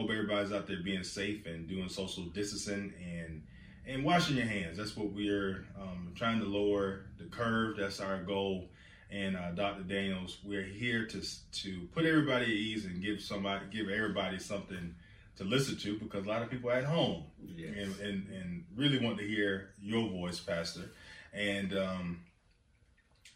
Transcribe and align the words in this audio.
Hope 0.00 0.08
everybody's 0.08 0.50
out 0.50 0.66
there 0.66 0.78
being 0.82 1.04
safe 1.04 1.44
and 1.44 1.68
doing 1.68 1.90
social 1.90 2.24
distancing 2.24 2.94
and 3.04 3.42
and 3.86 4.02
washing 4.02 4.34
your 4.34 4.46
hands. 4.46 4.78
That's 4.78 4.96
what 4.96 5.12
we're 5.12 5.66
um, 5.78 6.12
trying 6.14 6.38
to 6.40 6.46
lower 6.46 7.02
the 7.18 7.24
curve. 7.24 7.76
That's 7.76 8.00
our 8.00 8.22
goal. 8.22 8.70
And 9.10 9.36
uh, 9.36 9.50
Dr. 9.50 9.82
Daniels, 9.82 10.38
we're 10.42 10.62
here 10.62 11.04
to 11.06 11.20
to 11.20 11.88
put 11.92 12.06
everybody 12.06 12.44
at 12.44 12.50
ease 12.50 12.86
and 12.86 13.02
give 13.02 13.20
somebody, 13.20 13.66
give 13.70 13.90
everybody 13.90 14.38
something 14.38 14.94
to 15.36 15.44
listen 15.44 15.76
to 15.76 15.98
because 15.98 16.24
a 16.24 16.28
lot 16.30 16.40
of 16.40 16.48
people 16.48 16.70
are 16.70 16.74
at 16.74 16.84
home 16.84 17.24
yes. 17.54 17.74
and, 17.76 18.00
and 18.00 18.28
and 18.30 18.64
really 18.74 19.04
want 19.04 19.18
to 19.18 19.26
hear 19.28 19.74
your 19.82 20.08
voice, 20.08 20.40
Pastor. 20.40 20.92
And 21.34 21.76
um, 21.76 22.20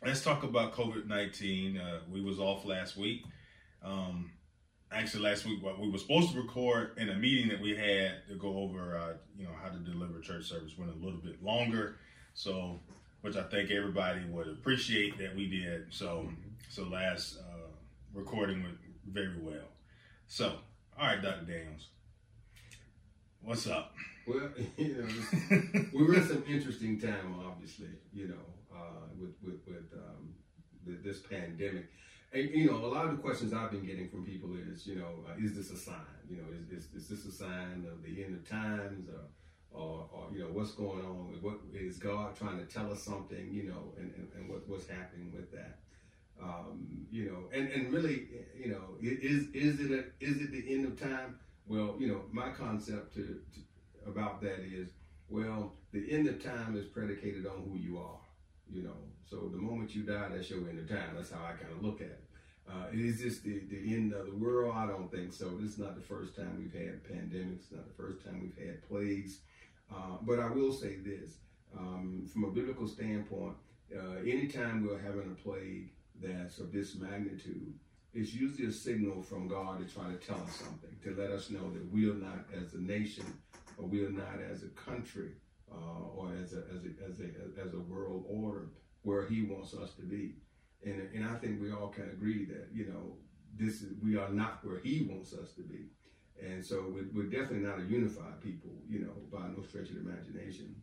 let's 0.03 0.25
talk 0.25 0.45
about 0.45 0.73
COVID 0.73 1.09
nineteen. 1.09 1.77
Uh, 1.77 1.99
we 2.11 2.23
was 2.23 2.39
off 2.39 2.65
last 2.65 2.97
week. 2.97 3.23
Um, 3.85 4.31
actually, 4.95 5.23
last 5.23 5.45
week 5.45 5.61
we 5.81 5.91
were 5.91 5.99
supposed 5.99 6.33
to 6.33 6.41
record 6.41 6.93
in 6.99 7.11
a 7.11 7.15
meeting 7.15 7.49
that 7.49 7.61
we 7.61 7.77
had 7.77 8.27
to 8.29 8.35
go 8.37 8.59
over, 8.59 8.97
uh, 8.97 9.15
you 9.37 9.45
know, 9.45 9.51
how 9.63 9.69
to 9.69 9.79
deliver 9.79 10.21
church 10.21 10.45
service. 10.45 10.73
Went 10.79 10.93
a 10.93 11.05
little 11.05 11.21
bit 11.21 11.43
longer, 11.43 11.97
so 12.35 12.81
which 13.21 13.37
I 13.37 13.43
think 13.43 13.71
everybody 13.71 14.21
would 14.29 14.49
appreciate 14.49 15.19
that 15.19 15.35
we 15.35 15.49
did. 15.49 15.87
So, 15.93 16.29
so 16.69 16.85
last 16.85 17.39
uh, 17.39 17.69
recording 18.13 18.63
went 18.63 18.77
very 19.07 19.41
well. 19.41 19.69
So, 20.27 20.59
all 20.99 21.07
right, 21.07 21.23
Dr. 21.23 21.45
Daniels, 21.45 21.89
what's 23.43 23.67
up? 23.67 23.95
Well, 24.27 24.51
you 24.77 24.97
know, 25.51 25.87
we 25.93 26.05
were 26.05 26.15
in 26.15 26.27
some 26.27 26.45
interesting 26.49 27.01
time, 27.01 27.35
obviously. 27.47 27.89
You 28.13 28.29
know, 28.29 28.75
uh, 28.75 29.07
with 29.19 29.35
with, 29.43 29.61
with 29.67 29.93
um, 29.95 30.35
the, 30.87 30.93
this 31.03 31.21
pandemic. 31.21 31.87
And, 32.35 32.51
you 32.51 32.67
know, 32.69 32.85
a 32.85 32.91
lot 32.91 33.05
of 33.05 33.13
the 33.13 33.23
questions 33.23 33.53
I've 33.53 33.71
been 33.71 33.87
getting 33.87 34.09
from 34.09 34.25
people 34.25 34.51
is, 34.57 34.89
you 34.89 34.97
know, 34.97 35.25
uh, 35.29 35.39
is 35.39 35.55
this 35.55 35.71
a 35.71 35.77
sign? 35.77 35.95
You 36.29 36.39
know, 36.39 36.45
is, 36.53 36.85
is, 36.85 36.89
is, 36.93 37.09
this 37.09 37.25
a 37.27 37.31
sign 37.33 37.87
of 37.89 38.03
the 38.03 38.25
end 38.25 38.35
of 38.35 38.49
times 38.49 39.09
or, 39.09 39.81
or, 39.81 40.09
or, 40.13 40.27
you 40.33 40.41
know, 40.41 40.49
what's 40.49 40.73
going 40.73 41.05
on? 41.05 41.39
What 41.41 41.59
is 41.73 41.97
God 41.99 42.35
trying 42.37 42.59
to 42.59 42.65
tell 42.65 42.91
us 42.91 43.01
something, 43.01 43.51
you 43.53 43.69
know, 43.69 43.95
and, 43.97 44.13
and, 44.17 44.29
and 44.35 44.49
what, 44.49 44.69
what's 44.69 44.89
happening 44.89 45.31
with 45.33 45.53
that? 45.53 45.79
Um, 46.43 47.07
you 47.13 47.31
know, 47.31 47.57
and, 47.57 47.69
and 47.69 47.93
really, 47.93 48.27
you 48.59 48.73
know, 48.73 48.97
is, 49.01 49.47
is 49.55 49.79
it 49.79 49.93
a, 49.93 50.05
is 50.21 50.41
it 50.41 50.51
the 50.51 50.75
end 50.75 50.87
of 50.87 51.01
time? 51.01 51.39
Well, 51.69 51.95
you 52.01 52.09
know, 52.09 52.23
my 52.33 52.51
concept 52.51 53.15
to, 53.15 53.21
to 53.21 54.11
about 54.11 54.43
that 54.43 54.59
is, 54.59 54.89
well, 55.29 55.75
the 55.93 56.11
end 56.11 56.27
of 56.27 56.43
time 56.43 56.77
is 56.77 56.85
predicated 56.85 57.47
on 57.47 57.63
who 57.63 57.79
you 57.79 57.99
are 57.99 58.19
you 58.71 58.83
know. 58.83 58.97
So 59.29 59.49
the 59.49 59.59
moment 59.59 59.95
you 59.95 60.03
die, 60.03 60.29
that's 60.33 60.51
your 60.51 60.69
end 60.69 60.79
of 60.79 60.89
time. 60.89 61.15
That's 61.15 61.31
how 61.31 61.45
I 61.45 61.53
kind 61.53 61.73
of 61.73 61.83
look 61.83 62.01
at 62.01 62.09
it. 62.09 62.24
Uh, 62.69 62.87
is 62.93 63.23
this 63.23 63.41
the, 63.41 63.61
the 63.71 63.95
end 63.95 64.13
of 64.13 64.27
the 64.27 64.35
world? 64.35 64.75
I 64.75 64.87
don't 64.87 65.11
think 65.11 65.33
so. 65.33 65.51
This 65.61 65.73
is 65.73 65.79
not 65.79 65.95
the 65.95 66.03
first 66.03 66.35
time 66.35 66.57
we've 66.59 66.73
had 66.73 67.05
pandemics. 67.05 67.71
Not 67.71 67.87
the 67.87 68.03
first 68.03 68.25
time 68.25 68.41
we've 68.41 68.67
had 68.67 68.87
plagues. 68.89 69.41
Uh, 69.93 70.17
but 70.23 70.41
I 70.41 70.49
will 70.49 70.73
say 70.73 70.97
this, 70.97 71.39
um, 71.77 72.29
from 72.33 72.45
a 72.45 72.51
biblical 72.51 72.89
standpoint, 72.89 73.55
uh, 73.95 74.17
anytime 74.21 74.87
we're 74.87 74.99
having 74.99 75.31
a 75.31 75.43
plague 75.43 75.91
that's 76.23 76.59
of 76.59 76.73
this 76.73 76.97
magnitude, 76.97 77.75
it's 78.15 78.33
usually 78.33 78.69
a 78.69 78.73
signal 78.73 79.23
from 79.23 79.49
God 79.49 79.81
to 79.81 79.93
try 79.93 80.09
to 80.09 80.17
tell 80.17 80.41
us 80.43 80.57
something, 80.57 80.97
to 81.03 81.21
let 81.21 81.31
us 81.31 81.51
know 81.51 81.71
that 81.73 81.93
we 81.93 82.09
are 82.09 82.15
not 82.15 82.47
as 82.57 82.75
a 82.75 82.81
nation 82.81 83.25
or 83.77 83.87
we 83.87 84.05
are 84.05 84.11
not 84.11 84.41
as 84.51 84.63
a 84.63 84.69
country 84.69 85.33
uh, 85.71 86.05
or 86.15 86.33
as 86.43 86.55
a, 86.55 86.63
as, 86.75 86.85
a, 86.85 87.09
as, 87.09 87.21
a, 87.21 87.61
as 87.67 87.75
a 87.75 87.81
world 87.81 88.25
order 88.29 88.69
where 89.03 89.27
he 89.27 89.43
wants 89.43 89.75
us 89.75 89.95
to 89.95 90.03
be. 90.03 90.35
And, 90.85 91.09
and 91.15 91.25
I 91.25 91.35
think 91.37 91.61
we 91.61 91.73
all 91.73 91.89
can 91.89 92.05
agree 92.11 92.45
that, 92.47 92.69
you 92.73 92.87
know, 92.87 93.17
this 93.57 93.83
is, 93.83 93.93
we 94.03 94.17
are 94.17 94.29
not 94.29 94.65
where 94.65 94.79
he 94.79 95.09
wants 95.11 95.33
us 95.33 95.53
to 95.53 95.63
be. 95.63 95.87
And 96.43 96.65
so 96.65 96.93
we're, 96.93 97.09
we're 97.15 97.31
definitely 97.31 97.67
not 97.67 97.79
a 97.79 97.85
unified 97.85 98.41
people, 98.43 98.71
you 98.89 99.01
know, 99.01 99.15
by 99.33 99.47
no 99.57 99.63
stretch 99.63 99.91
of 99.91 99.95
the 99.95 100.01
imagination. 100.01 100.75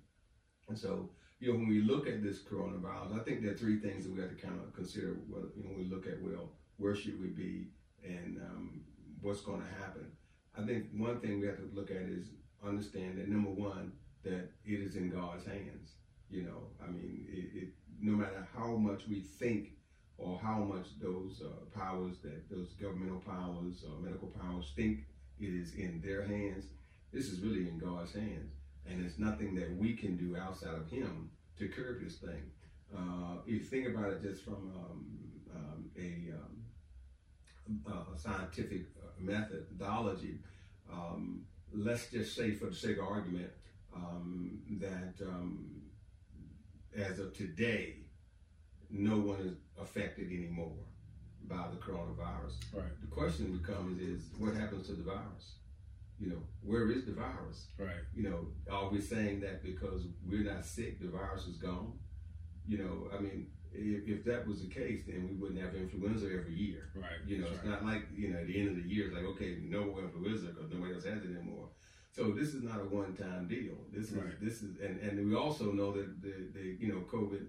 And 0.69 0.77
so, 0.77 1.09
you 1.39 1.51
know, 1.51 1.59
when 1.59 1.67
we 1.67 1.81
look 1.81 2.07
at 2.07 2.23
this 2.23 2.39
coronavirus, 2.41 3.19
I 3.19 3.23
think 3.23 3.41
there 3.41 3.51
are 3.51 3.57
three 3.57 3.79
things 3.79 4.05
that 4.05 4.13
we 4.13 4.21
have 4.21 4.29
to 4.29 4.35
kind 4.35 4.59
of 4.59 4.73
consider. 4.73 5.17
Well, 5.29 5.45
you 5.55 5.63
know, 5.63 5.69
when 5.71 5.79
we 5.79 5.89
look 5.93 6.07
at, 6.07 6.21
well, 6.21 6.51
where 6.77 6.95
should 6.95 7.19
we 7.19 7.27
be 7.27 7.67
and 8.03 8.37
um, 8.37 8.81
what's 9.21 9.41
going 9.41 9.61
to 9.61 9.83
happen? 9.83 10.11
I 10.57 10.65
think 10.65 10.85
one 10.95 11.19
thing 11.19 11.39
we 11.39 11.47
have 11.47 11.57
to 11.57 11.69
look 11.73 11.91
at 11.91 12.03
is 12.03 12.27
understand 12.65 13.17
that 13.17 13.27
number 13.27 13.49
one, 13.49 13.91
that 14.23 14.51
it 14.65 14.79
is 14.79 14.95
in 14.95 15.09
God's 15.09 15.45
hands. 15.45 15.95
You 16.29 16.43
know, 16.43 16.67
I 16.81 16.89
mean, 16.89 17.25
it, 17.27 17.63
it 17.63 17.69
no 18.01 18.13
matter 18.13 18.47
how 18.55 18.77
much 18.77 19.07
we 19.07 19.19
think 19.19 19.71
or 20.21 20.39
how 20.41 20.59
much 20.59 20.87
those 21.01 21.41
uh, 21.43 21.77
powers, 21.77 22.17
that 22.23 22.49
those 22.49 22.69
governmental 22.79 23.21
powers 23.21 23.83
or 23.83 23.99
medical 24.01 24.27
powers 24.27 24.71
think 24.75 24.99
it 25.39 25.53
is 25.53 25.73
in 25.75 26.01
their 26.05 26.25
hands, 26.25 26.65
this 27.11 27.27
is 27.27 27.39
really 27.41 27.67
in 27.67 27.77
God's 27.79 28.13
hands. 28.13 28.51
And 28.87 29.03
it's 29.03 29.19
nothing 29.19 29.55
that 29.55 29.75
we 29.75 29.93
can 29.93 30.17
do 30.17 30.37
outside 30.37 30.75
of 30.75 30.89
Him 30.89 31.29
to 31.57 31.67
curb 31.67 32.03
this 32.03 32.17
thing. 32.17 32.43
Uh, 32.95 33.37
if 33.45 33.53
you 33.53 33.59
think 33.59 33.87
about 33.87 34.11
it 34.11 34.21
just 34.21 34.43
from 34.43 34.71
um, 34.75 35.05
um, 35.55 35.89
a, 35.97 36.33
um, 36.35 38.05
a, 38.13 38.17
scientific 38.17 38.85
uh, 39.01 39.07
methodology, 39.19 40.39
um, 40.91 41.45
let's 41.73 42.09
just 42.09 42.35
say, 42.35 42.51
for 42.51 42.65
the 42.65 42.75
sake 42.75 42.97
of 42.97 43.05
argument, 43.05 43.49
um, 43.95 44.59
that 44.79 45.13
um, 45.25 45.81
as 46.97 47.19
of 47.19 47.35
today, 47.35 47.95
no 48.89 49.17
one 49.17 49.39
is 49.39 49.53
affected 49.81 50.27
anymore 50.27 50.77
by 51.47 51.67
the 51.71 51.77
coronavirus. 51.77 52.55
Right. 52.73 53.01
The 53.01 53.07
question 53.07 53.57
becomes 53.57 53.99
is 54.01 54.29
what 54.37 54.53
happens 54.55 54.87
to 54.87 54.93
the 54.93 55.03
virus? 55.03 55.55
You 56.19 56.29
know, 56.29 56.41
where 56.61 56.91
is 56.91 57.05
the 57.05 57.13
virus? 57.13 57.67
Right. 57.79 58.03
You 58.13 58.23
know, 58.29 58.47
are 58.71 58.89
we 58.89 59.01
saying 59.01 59.39
that 59.41 59.63
because 59.63 60.03
we're 60.27 60.43
not 60.43 60.63
sick, 60.65 60.99
the 61.01 61.07
virus 61.07 61.47
is 61.47 61.57
gone? 61.57 61.93
You 62.67 62.77
know, 62.77 63.07
I 63.17 63.19
mean, 63.19 63.47
if, 63.73 64.07
if 64.07 64.23
that 64.25 64.47
was 64.47 64.61
the 64.61 64.69
case, 64.69 65.01
then 65.07 65.27
we 65.29 65.35
wouldn't 65.35 65.59
have 65.61 65.73
influenza 65.73 66.25
every 66.27 66.53
year. 66.53 66.89
Right. 66.95 67.07
You 67.25 67.39
know, 67.39 67.45
That's 67.45 67.55
it's 67.57 67.65
right. 67.65 67.81
not 67.83 67.85
like, 67.91 68.03
you 68.15 68.29
know, 68.29 68.39
at 68.39 68.47
the 68.47 68.59
end 68.59 68.69
of 68.69 68.75
the 68.83 68.87
year, 68.87 69.07
it's 69.07 69.15
like, 69.15 69.25
okay, 69.25 69.57
no 69.63 69.85
more 69.85 70.01
influenza 70.03 70.47
because 70.47 70.71
nobody 70.71 70.93
else 70.93 71.05
has 71.05 71.23
it 71.23 71.35
anymore. 71.35 71.69
So 72.11 72.31
this 72.31 72.53
is 72.53 72.61
not 72.61 72.81
a 72.81 72.83
one-time 72.85 73.47
deal. 73.47 73.73
This 73.91 74.11
is 74.11 74.17
Right. 74.17 74.39
this 74.41 74.61
is, 74.61 74.79
and, 74.81 74.99
and 74.99 75.27
we 75.27 75.35
also 75.35 75.71
know 75.71 75.91
that 75.93 76.21
the, 76.21 76.33
the 76.53 76.77
you 76.79 76.89
know 76.91 76.99
COVID 77.11 77.47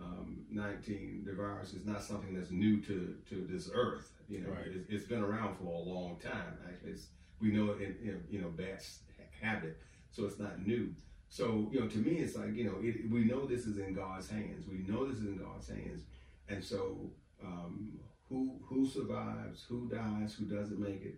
um, 0.00 0.44
nineteen, 0.50 1.22
the 1.26 1.32
virus 1.32 1.72
is 1.74 1.84
not 1.86 2.02
something 2.02 2.34
that's 2.34 2.50
new 2.50 2.80
to 2.82 3.14
to 3.30 3.46
this 3.50 3.70
earth. 3.72 4.10
You 4.28 4.40
know, 4.40 4.50
Right. 4.50 4.66
it's, 4.66 4.88
it's 4.88 5.04
been 5.04 5.22
around 5.22 5.56
for 5.58 5.64
a 5.64 5.78
long 5.78 6.16
time. 6.22 6.58
Actually, 6.66 6.92
it's, 6.92 7.08
we 7.40 7.50
know 7.52 7.72
it 7.72 7.80
in, 7.80 8.08
in 8.08 8.24
you 8.30 8.40
know 8.40 8.48
bats 8.48 9.00
have 9.42 9.64
it, 9.64 9.76
so 10.10 10.24
it's 10.24 10.38
not 10.38 10.66
new. 10.66 10.94
So 11.28 11.68
you 11.72 11.80
know, 11.80 11.88
to 11.88 11.98
me, 11.98 12.16
it's 12.18 12.36
like 12.36 12.54
you 12.54 12.64
know, 12.64 12.76
it, 12.80 13.10
we 13.10 13.24
know 13.24 13.46
this 13.46 13.66
is 13.66 13.78
in 13.78 13.94
God's 13.94 14.28
hands. 14.28 14.66
We 14.68 14.78
know 14.90 15.06
this 15.06 15.18
is 15.18 15.26
in 15.26 15.36
God's 15.38 15.68
hands, 15.68 16.02
and 16.48 16.62
so 16.64 17.10
um, 17.44 17.98
who 18.28 18.58
who 18.64 18.86
survives, 18.88 19.64
who 19.68 19.88
dies, 19.88 20.34
who 20.34 20.44
doesn't 20.46 20.78
make 20.80 21.02
it, 21.04 21.16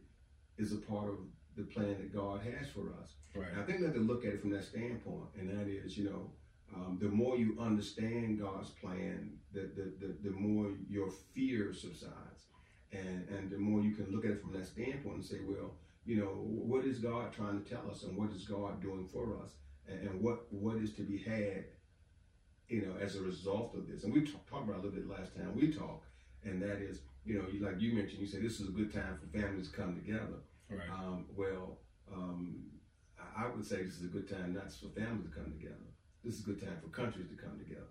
is 0.59 0.73
a 0.73 0.77
part 0.77 1.09
of 1.09 1.19
the 1.57 1.63
plan 1.65 1.97
that 1.99 2.15
God 2.15 2.41
has 2.43 2.69
for 2.69 2.93
us. 3.01 3.11
Right. 3.35 3.47
And 3.53 3.61
I 3.61 3.65
think 3.65 3.79
we 3.81 3.85
have 3.87 3.95
to 3.95 4.01
look 4.01 4.25
at 4.25 4.33
it 4.35 4.41
from 4.41 4.51
that 4.51 4.65
standpoint, 4.65 5.29
and 5.39 5.49
that 5.51 5.69
is, 5.69 5.97
you 5.97 6.05
know, 6.05 6.31
um, 6.75 6.99
the 7.01 7.09
more 7.09 7.37
you 7.37 7.57
understand 7.61 8.41
God's 8.41 8.71
plan, 8.71 9.33
the, 9.53 9.71
the, 9.77 9.93
the, 10.01 10.31
the 10.31 10.31
more 10.31 10.73
your 10.89 11.11
fear 11.35 11.73
subsides. 11.73 12.45
And, 12.93 13.29
and 13.29 13.51
the 13.51 13.59
more 13.59 13.83
you 13.83 13.95
can 13.95 14.11
look 14.11 14.25
at 14.25 14.31
it 14.33 14.41
from 14.41 14.53
that 14.53 14.67
standpoint 14.67 15.17
and 15.17 15.25
say, 15.25 15.39
well, 15.47 15.75
you 16.05 16.17
know, 16.17 16.27
what 16.27 16.85
is 16.85 16.99
God 16.99 17.33
trying 17.33 17.63
to 17.63 17.69
tell 17.69 17.91
us 17.91 18.05
and 18.05 18.17
what 18.17 18.31
is 18.31 18.45
God 18.45 18.81
doing 18.81 19.09
for 19.13 19.37
us 19.43 19.51
and, 19.89 20.09
and 20.09 20.23
what, 20.23 20.47
what 20.53 20.77
is 20.77 20.95
to 20.95 21.03
be 21.03 21.19
had, 21.19 21.65
you 22.69 22.83
know, 22.83 22.95
as 23.01 23.17
a 23.17 23.21
result 23.21 23.75
of 23.75 23.89
this. 23.89 24.05
And 24.05 24.13
we 24.13 24.21
talked 24.21 24.49
talked 24.49 24.69
about 24.69 24.79
it 24.79 24.85
a 24.85 24.89
little 24.89 25.01
bit 25.01 25.09
last 25.09 25.35
time 25.35 25.55
we 25.55 25.73
talked, 25.73 26.07
and 26.45 26.63
that 26.63 26.79
is, 26.79 27.01
you 27.25 27.39
know, 27.39 27.45
you, 27.53 27.65
like 27.65 27.81
you 27.81 27.95
mentioned, 27.95 28.21
you 28.21 28.27
said 28.27 28.43
this 28.43 28.61
is 28.61 28.69
a 28.69 28.73
good 28.73 28.93
time 28.93 29.19
for 29.21 29.39
families 29.39 29.69
to 29.69 29.77
come 29.77 29.97
together. 29.97 30.39
Right. 30.71 30.89
Um, 30.91 31.27
well, 31.37 31.79
um, 32.13 32.65
I 33.19 33.45
I 33.45 33.49
would 33.49 33.67
say 33.67 33.83
this 33.83 33.97
is 33.97 34.05
a 34.05 34.09
good 34.09 34.29
time 34.29 34.55
not 34.55 34.65
just 34.65 34.81
for 34.81 34.89
families 34.89 35.29
to 35.29 35.35
come 35.35 35.53
together. 35.53 35.87
This 36.27 36.41
is 36.41 36.41
a 36.41 36.47
good 36.47 36.61
time 36.61 36.77
for 36.83 36.89
countries 36.89 37.29
to 37.29 37.37
come 37.37 37.57
together. 37.57 37.87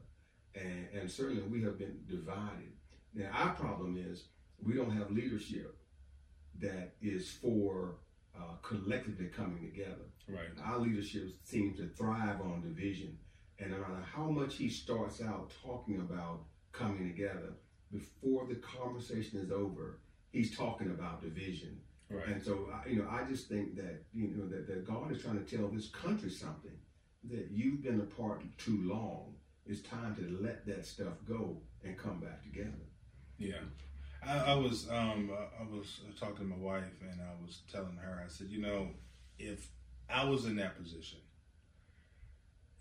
And, 0.56 0.88
and 0.94 1.10
certainly 1.10 1.42
we 1.44 1.64
have 1.64 1.80
been 1.80 2.00
divided. 2.06 2.74
Now, 3.14 3.30
our 3.32 3.54
problem 3.54 3.98
is 3.98 4.26
we 4.62 4.74
don't 4.74 4.92
have 4.92 5.10
leadership 5.10 5.78
that 6.60 6.96
is 7.02 7.32
for 7.32 7.96
uh, 8.38 8.56
collectively 8.62 9.28
coming 9.28 9.62
together. 9.62 10.04
Right. 10.28 10.50
Our 10.66 10.80
leadership 10.80 11.30
seems 11.44 11.78
to 11.78 11.88
thrive 11.88 12.42
on 12.42 12.62
division. 12.62 13.18
And 13.58 13.72
no 13.72 13.78
matter 13.78 14.04
how 14.14 14.26
much 14.26 14.58
he 14.58 14.68
starts 14.68 15.22
out 15.22 15.54
talking 15.64 16.02
about 16.02 16.42
coming 16.74 17.08
together, 17.08 17.54
before 17.90 18.48
the 18.48 18.56
conversation 18.56 19.40
is 19.40 19.50
over, 19.50 20.02
he's 20.34 20.58
talking 20.58 20.88
about 20.88 21.22
division. 21.22 21.80
Right. 22.10 22.28
And 22.28 22.44
so, 22.44 22.70
I- 22.74 22.90
you 22.90 22.98
know, 22.98 23.08
I 23.10 23.24
just 23.24 23.48
think 23.48 23.78
that, 23.78 24.04
you 24.14 24.28
know, 24.28 24.46
that, 24.50 24.68
that 24.68 24.86
God 24.86 25.10
is 25.14 25.22
trying 25.22 25.42
to 25.42 25.58
tell 25.58 25.70
this 25.70 25.88
country 25.88 26.30
something 26.30 26.74
that 27.30 27.50
you've 27.52 27.84
been 27.84 28.00
apart 28.00 28.42
too 28.58 28.80
long. 28.84 29.36
It's 29.66 29.82
time 29.82 30.16
to 30.16 30.44
let 30.44 30.66
that 30.68 30.86
stuff 30.86 31.14
go 31.28 31.58
and 31.84 31.98
come 31.98 32.20
back 32.20 32.44
together. 32.44 32.72
Yeah. 33.38 33.62
I, 34.26 34.52
I 34.52 34.56
was 34.56 34.88
um, 34.90 35.32
I 35.32 35.64
was 35.64 36.02
talking 36.20 36.38
to 36.38 36.44
my 36.44 36.58
wife 36.58 37.02
and 37.02 37.22
I 37.22 37.34
was 37.44 37.62
telling 37.72 37.98
her 37.98 38.22
I 38.24 38.28
said, 38.28 38.48
you 38.48 38.62
know, 38.62 38.90
if 39.38 39.70
I 40.10 40.24
was 40.26 40.46
in 40.46 40.56
that 40.58 40.78
position 40.82 41.20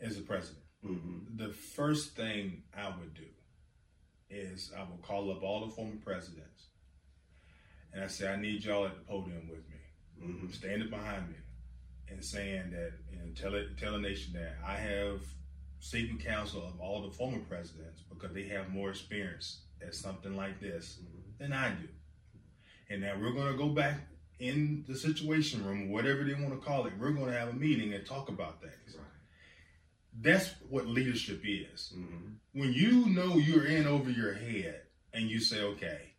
as 0.01 0.17
a 0.19 0.23
president, 0.23 0.65
mm-hmm. 0.85 1.37
the 1.37 1.53
first 1.53 2.17
thing 2.17 2.63
I 2.77 2.89
would 2.89 3.15
do 3.15 3.27
is 4.31 4.73
I 4.77 4.83
would 4.83 5.03
call 5.03 5.31
up 5.31 5.43
all 5.43 5.65
the 5.65 5.73
former 5.73 5.97
presidents 6.05 6.69
and 7.93 8.03
I 8.03 8.09
say, 8.09 8.29
I 8.29 8.37
need 8.37 8.65
y'all 8.65 8.87
at 8.87 8.95
the 8.95 9.03
podium 9.03 9.49
with 9.49 9.63
me, 9.69 10.27
mm-hmm. 10.27 10.51
standing 10.51 10.91
behind 10.91 11.29
me, 11.29 11.37
and 12.09 12.25
saying 12.25 12.71
that 12.71 12.93
and 13.13 13.37
tell 13.37 13.55
it 13.55 13.77
tell 13.79 13.93
the 13.93 13.99
nation 13.99 14.33
that 14.35 14.57
I 14.67 14.75
have 14.75 15.21
seeking 15.81 16.19
counsel 16.19 16.67
of 16.67 16.81
all 16.81 17.03
the 17.03 17.11
former 17.11 17.41
presidents 17.41 18.03
because 18.09 18.35
they 18.35 18.45
have 18.45 18.71
more 18.71 18.91
experience 18.91 19.61
at 19.87 19.95
something 19.95 20.35
like 20.35 20.59
this 20.61 20.99
mm-hmm. 21.03 21.43
than 21.43 21.53
I 21.53 21.71
do. 21.71 21.89
And 22.89 23.03
now 23.03 23.15
we're 23.21 23.33
going 23.33 23.53
to 23.53 23.59
go 23.59 23.69
back 23.69 24.01
in 24.39 24.85
the 24.89 24.97
situation 24.97 25.65
room, 25.65 25.91
whatever 25.91 26.25
they 26.25 26.35
want 26.35 26.51
to 26.51 26.67
call 26.67 26.87
it. 26.87 26.93
We're 26.99 27.11
going 27.11 27.31
to 27.31 27.39
have 27.39 27.49
a 27.49 27.53
meeting 27.53 27.93
and 27.95 28.05
talk 28.07 28.29
about 28.29 28.61
things. 28.61 28.97
Right. 28.97 29.05
That's 30.21 30.55
what 30.69 30.87
leadership 30.87 31.43
is. 31.45 31.93
Mm-hmm. 31.97 32.61
When 32.61 32.73
you 32.73 33.07
know 33.07 33.37
you're 33.37 33.67
in 33.67 33.87
over 33.87 34.11
your 34.11 34.35
head 34.35 34.83
and 35.13 35.29
you 35.29 35.41
say, 35.41 35.61
okay, 35.61 36.15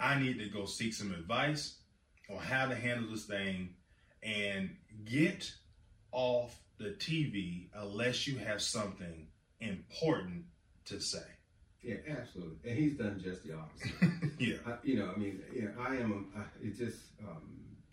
I 0.00 0.18
need 0.18 0.38
to 0.38 0.48
go 0.48 0.64
seek 0.64 0.94
some 0.94 1.12
advice 1.12 1.76
on 2.30 2.38
how 2.38 2.66
to 2.66 2.74
handle 2.74 3.10
this 3.10 3.26
thing 3.26 3.74
and 4.22 4.76
get 5.04 5.52
off 6.12 6.58
the 6.78 6.90
TV 6.90 7.68
unless 7.74 8.26
you 8.26 8.38
have 8.38 8.62
something 8.62 9.28
important 9.60 10.44
to 10.86 11.00
say. 11.00 11.18
Yeah, 11.82 11.96
absolutely. 12.08 12.70
And 12.70 12.78
he's 12.78 12.96
done 12.96 13.20
just 13.22 13.42
the 13.44 13.54
opposite. 13.54 13.92
yeah. 14.38 14.56
I, 14.66 14.74
you 14.84 14.98
know, 14.98 15.10
I 15.14 15.18
mean, 15.18 15.40
yeah, 15.52 15.68
I 15.80 15.96
am, 15.96 16.28
I, 16.36 16.42
it 16.64 16.78
just, 16.78 16.98
um, 17.26 17.42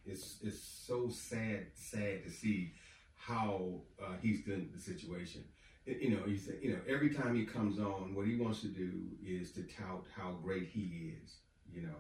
it's, 0.06 0.38
it's 0.44 0.60
so 0.60 1.10
sad, 1.10 1.68
sad 1.74 2.24
to 2.24 2.30
see 2.30 2.74
how 3.16 3.82
uh, 4.02 4.14
he's 4.22 4.46
done 4.46 4.70
the 4.76 4.82
situation. 4.82 5.44
You 5.86 6.12
know, 6.12 6.26
you 6.28 6.38
say, 6.38 6.54
you 6.62 6.74
know, 6.74 6.80
every 6.88 7.10
time 7.14 7.36
he 7.36 7.46
comes 7.46 7.80
on, 7.80 8.14
what 8.14 8.28
he 8.28 8.36
wants 8.36 8.62
to 8.62 8.68
do 8.68 8.92
is 9.26 9.52
to 9.54 9.64
tout 9.64 10.06
how 10.16 10.34
great 10.44 10.68
he 10.68 11.14
is. 11.24 11.38
You 11.72 11.84
know, 11.84 11.96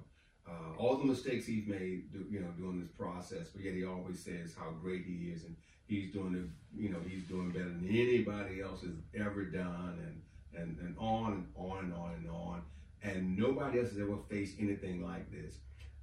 uh, 0.49 0.77
all 0.77 0.97
the 0.97 1.05
mistakes 1.05 1.45
he's 1.45 1.67
made, 1.67 2.03
you 2.29 2.39
know, 2.39 2.51
during 2.57 2.79
this 2.79 2.89
process, 2.89 3.49
but 3.49 3.63
yet 3.63 3.73
he 3.75 3.85
always 3.85 4.19
says 4.19 4.55
how 4.57 4.71
great 4.81 5.05
he 5.05 5.29
is 5.29 5.43
and 5.43 5.55
he's 5.87 6.11
doing 6.11 6.35
it, 6.35 6.81
you 6.81 6.89
know, 6.89 6.99
he's 7.07 7.23
doing 7.23 7.49
better 7.51 7.65
than 7.65 7.87
anybody 7.89 8.61
else 8.61 8.81
has 8.81 8.95
ever 9.19 9.43
done, 9.45 9.97
and 10.05 10.21
and 10.61 10.77
and 10.79 10.95
on 10.97 11.33
and 11.33 11.47
on 11.55 11.85
and 11.85 11.93
on 11.93 12.11
and 12.13 12.29
on, 12.29 12.61
and 13.03 13.37
nobody 13.37 13.79
else 13.79 13.89
has 13.89 13.99
ever 13.99 14.17
faced 14.29 14.55
anything 14.59 15.03
like 15.03 15.29
this, 15.31 15.55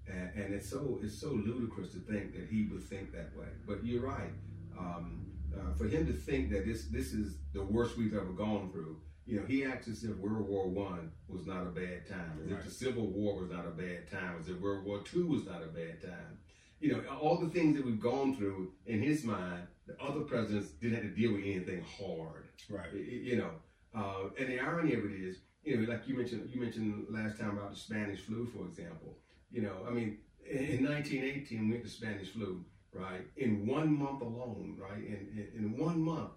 and, 0.06 0.30
and 0.34 0.54
it's 0.54 0.68
so 0.68 0.98
it's 1.02 1.18
so 1.18 1.28
ludicrous 1.28 1.92
to 1.92 1.98
think 1.98 2.32
that 2.34 2.46
he 2.50 2.68
would 2.70 2.82
think 2.82 3.12
that 3.12 3.36
way. 3.38 3.48
But 3.66 3.84
you're 3.84 4.02
right. 4.02 4.32
Um, 4.78 5.22
uh, 5.56 5.72
for 5.74 5.86
him 5.86 6.06
to 6.06 6.12
think 6.12 6.50
that 6.50 6.66
this 6.66 6.84
this 6.86 7.12
is 7.12 7.36
the 7.54 7.62
worst 7.62 7.96
we've 7.96 8.14
ever 8.14 8.32
gone 8.32 8.70
through, 8.72 8.96
you 9.26 9.40
know, 9.40 9.46
he 9.46 9.64
acts 9.64 9.88
as 9.88 10.04
if 10.04 10.16
World 10.16 10.48
War 10.48 10.68
One 10.68 11.10
was 11.28 11.46
not 11.46 11.62
a 11.62 11.70
bad 11.70 12.08
time, 12.08 12.40
as 12.44 12.50
right. 12.50 12.60
if 12.60 12.64
the 12.64 12.70
Civil 12.70 13.08
War 13.08 13.40
was 13.40 13.50
not 13.50 13.66
a 13.66 13.70
bad 13.70 14.08
time, 14.10 14.36
as 14.40 14.48
if 14.48 14.60
World 14.60 14.84
War 14.84 15.00
Two 15.00 15.26
was 15.26 15.44
not 15.44 15.62
a 15.62 15.66
bad 15.66 16.00
time. 16.00 16.38
You 16.78 16.92
know, 16.92 17.02
all 17.20 17.38
the 17.38 17.48
things 17.48 17.76
that 17.76 17.84
we've 17.84 18.00
gone 18.00 18.36
through 18.36 18.72
in 18.86 19.02
his 19.02 19.24
mind, 19.24 19.66
the 19.86 20.00
other 20.00 20.20
presidents 20.20 20.70
didn't 20.72 20.94
have 20.94 21.04
to 21.04 21.20
deal 21.20 21.32
with 21.32 21.42
anything 21.42 21.84
hard. 21.98 22.48
Right. 22.70 22.92
You 22.92 23.38
know, 23.38 23.50
uh, 23.96 24.28
and 24.38 24.48
the 24.48 24.60
irony 24.60 24.94
of 24.94 25.04
it 25.04 25.12
is, 25.12 25.38
you 25.64 25.76
know, 25.76 25.92
like 25.92 26.06
you 26.06 26.16
mentioned, 26.16 26.48
you 26.52 26.60
mentioned 26.60 27.06
last 27.10 27.38
time 27.38 27.58
about 27.58 27.70
the 27.70 27.76
Spanish 27.76 28.20
flu, 28.20 28.46
for 28.46 28.66
example. 28.66 29.18
You 29.50 29.62
know, 29.62 29.86
I 29.88 29.90
mean, 29.90 30.18
in 30.48 30.84
1918, 30.84 31.68
we 31.68 31.74
had 31.76 31.84
the 31.84 31.88
Spanish 31.88 32.30
flu, 32.30 32.64
right? 32.92 33.22
In 33.36 33.66
one 33.66 33.92
month 33.98 34.20
alone, 34.20 34.78
right? 34.78 34.98
In, 34.98 35.48
in, 35.54 35.64
in 35.64 35.78
one 35.78 36.00
month, 36.00 36.30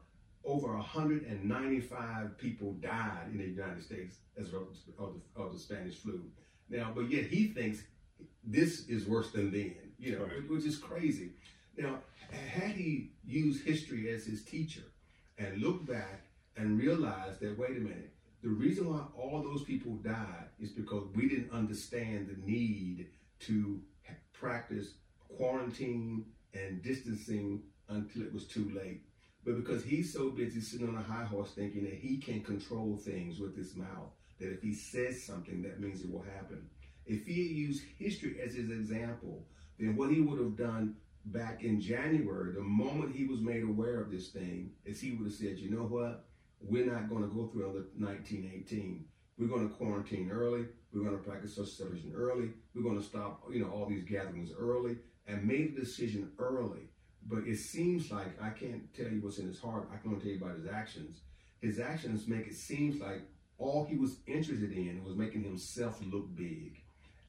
over 0.49 0.73
195 0.75 2.37
people 2.37 2.73
died 2.73 3.27
in 3.31 3.37
the 3.37 3.45
United 3.45 3.83
States 3.83 4.15
as 4.35 4.47
a 4.47 4.57
result 4.57 4.75
of 4.97 5.13
the, 5.13 5.41
of 5.41 5.53
the 5.53 5.59
Spanish 5.59 5.95
flu. 5.95 6.21
Now, 6.69 6.91
but 6.95 7.09
yet 7.11 7.25
he 7.25 7.47
thinks 7.47 7.83
this 8.43 8.87
is 8.87 9.05
worse 9.05 9.31
than 9.31 9.51
then, 9.51 9.75
you 9.99 10.17
know, 10.17 10.23
right. 10.23 10.49
which 10.49 10.65
is 10.65 10.77
crazy. 10.77 11.31
Now, 11.77 11.99
had 12.31 12.71
he 12.71 13.11
used 13.25 13.63
history 13.63 14.09
as 14.11 14.25
his 14.25 14.43
teacher 14.43 14.83
and 15.37 15.61
looked 15.61 15.85
back 15.85 16.23
and 16.57 16.79
realized 16.79 17.39
that, 17.41 17.57
wait 17.57 17.77
a 17.77 17.79
minute, 17.79 18.11
the 18.41 18.49
reason 18.49 18.89
why 18.89 19.03
all 19.15 19.43
those 19.43 19.63
people 19.63 19.93
died 19.97 20.47
is 20.59 20.71
because 20.71 21.03
we 21.15 21.29
didn't 21.29 21.51
understand 21.51 22.27
the 22.27 22.51
need 22.51 23.07
to 23.41 23.79
practice 24.33 24.93
quarantine 25.37 26.25
and 26.53 26.81
distancing 26.81 27.61
until 27.89 28.23
it 28.23 28.33
was 28.33 28.45
too 28.45 28.71
late. 28.75 29.03
But 29.45 29.55
because 29.55 29.83
he's 29.83 30.13
so 30.13 30.29
busy 30.29 30.61
sitting 30.61 30.89
on 30.89 30.97
a 30.97 31.01
high 31.01 31.23
horse 31.23 31.51
thinking 31.51 31.83
that 31.85 31.93
he 31.93 32.17
can 32.17 32.41
control 32.41 32.97
things 32.97 33.39
with 33.39 33.55
his 33.55 33.75
mouth, 33.75 34.11
that 34.39 34.51
if 34.51 34.61
he 34.61 34.73
says 34.73 35.23
something, 35.23 35.61
that 35.63 35.79
means 35.79 36.01
it 36.01 36.11
will 36.11 36.23
happen. 36.23 36.69
If 37.05 37.25
he 37.25 37.47
had 37.47 37.57
used 37.57 37.83
history 37.97 38.39
as 38.43 38.53
his 38.53 38.69
example, 38.69 39.45
then 39.79 39.95
what 39.95 40.11
he 40.11 40.21
would 40.21 40.39
have 40.39 40.57
done 40.57 40.95
back 41.25 41.63
in 41.63 41.79
January, 41.81 42.53
the 42.53 42.61
moment 42.61 43.15
he 43.15 43.25
was 43.25 43.39
made 43.39 43.63
aware 43.63 43.99
of 44.01 44.11
this 44.11 44.29
thing, 44.29 44.71
is 44.85 44.99
he 44.99 45.11
would 45.11 45.25
have 45.25 45.33
said, 45.33 45.57
you 45.57 45.71
know 45.71 45.83
what? 45.83 46.25
We're 46.61 46.85
not 46.85 47.09
going 47.09 47.23
to 47.23 47.33
go 47.33 47.47
through 47.47 47.63
another 47.63 47.85
1918. 47.97 49.05
We're 49.37 49.47
going 49.47 49.69
to 49.69 49.75
quarantine 49.75 50.29
early. 50.31 50.65
We're 50.93 51.03
going 51.03 51.17
to 51.17 51.23
practice 51.23 51.55
social 51.55 51.71
separation 51.71 52.13
early. 52.15 52.49
We're 52.75 52.83
going 52.83 52.99
to 52.99 53.05
stop, 53.05 53.43
you 53.51 53.61
know, 53.61 53.71
all 53.71 53.85
these 53.85 54.03
gatherings 54.03 54.51
early 54.57 54.97
and 55.27 55.47
made 55.47 55.73
a 55.77 55.79
decision 55.79 56.31
early 56.39 56.89
but 57.29 57.47
it 57.47 57.57
seems 57.57 58.11
like 58.11 58.41
I 58.41 58.49
can't 58.49 58.91
tell 58.95 59.07
you 59.07 59.21
what's 59.21 59.37
in 59.37 59.47
his 59.47 59.59
heart. 59.59 59.87
I 59.93 59.97
can 59.97 60.11
only 60.11 60.21
tell 60.21 60.31
you 60.31 60.37
about 60.37 60.57
his 60.57 60.67
actions. 60.67 61.21
His 61.61 61.79
actions 61.79 62.27
make 62.27 62.47
it 62.47 62.55
seem 62.55 62.99
like 62.99 63.21
all 63.57 63.85
he 63.85 63.97
was 63.97 64.17
interested 64.25 64.71
in 64.71 65.03
was 65.03 65.15
making 65.15 65.43
himself 65.43 66.01
look 66.11 66.33
big 66.35 66.81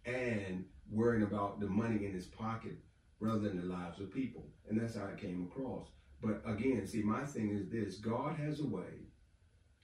and 0.07 0.65
worrying 0.91 1.25
about 1.25 1.61
the 1.61 1.67
money 1.67 2.07
in 2.07 2.13
his 2.13 2.27
pocket 2.27 2.79
rather 3.19 3.41
than 3.41 3.61
the 3.61 3.67
lives 3.67 4.01
of 4.01 4.13
people. 4.13 4.45
And 4.69 4.81
that's 4.81 4.97
how 4.97 5.07
it 5.07 5.19
came 5.19 5.51
across. 5.51 5.89
But 6.23 6.43
again, 6.47 6.87
see, 6.87 7.03
my 7.03 7.25
thing 7.25 7.51
is 7.51 7.69
this 7.69 7.97
God 7.97 8.37
has 8.37 8.61
a 8.61 8.67
way 8.67 9.09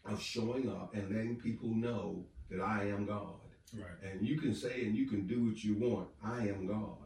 of 0.05 0.23
showing 0.23 0.71
up 0.71 0.95
and 0.95 1.15
letting 1.15 1.37
people 1.37 1.69
know 1.69 2.25
that 2.51 2.61
I 2.61 2.85
am 2.85 3.05
God. 3.05 3.35
Right. 3.75 4.11
And 4.11 4.27
you 4.27 4.39
can 4.39 4.55
say 4.55 4.85
and 4.85 4.97
you 4.97 5.07
can 5.07 5.27
do 5.27 5.47
what 5.47 5.63
you 5.63 5.75
want. 5.75 6.09
I 6.25 6.49
am 6.49 6.67
God. 6.67 6.97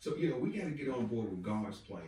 So, 0.00 0.16
you 0.16 0.30
know, 0.30 0.38
we 0.38 0.50
got 0.50 0.64
to 0.64 0.70
get 0.70 0.88
on 0.88 1.06
board 1.06 1.30
with 1.30 1.42
God's 1.42 1.78
plan. 1.78 2.02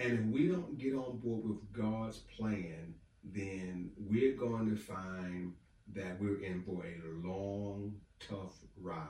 And 0.00 0.12
if 0.18 0.24
we 0.26 0.48
don't 0.48 0.78
get 0.78 0.94
on 0.94 1.18
board 1.18 1.44
with 1.44 1.72
God's 1.72 2.20
plan, 2.38 2.94
then 3.22 3.90
we're 3.98 4.34
going 4.34 4.70
to 4.70 4.76
find 4.76 5.52
that 5.94 6.18
we're 6.18 6.42
in 6.42 6.62
for 6.62 6.82
a 6.84 7.28
long, 7.28 7.96
tough 8.18 8.54
ride. 8.80 9.06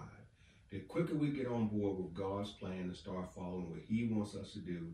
The 0.71 0.81
quicker 0.81 1.15
we 1.15 1.29
get 1.29 1.47
on 1.47 1.69
board 1.69 1.99
with 1.99 2.15
God's 2.15 2.51
plan 2.53 2.81
and 2.81 2.97
start 2.97 3.33
following 3.33 3.71
what 3.71 3.81
He 3.87 4.09
wants 4.11 4.35
us 4.35 4.53
to 4.55 4.59
do, 4.59 4.89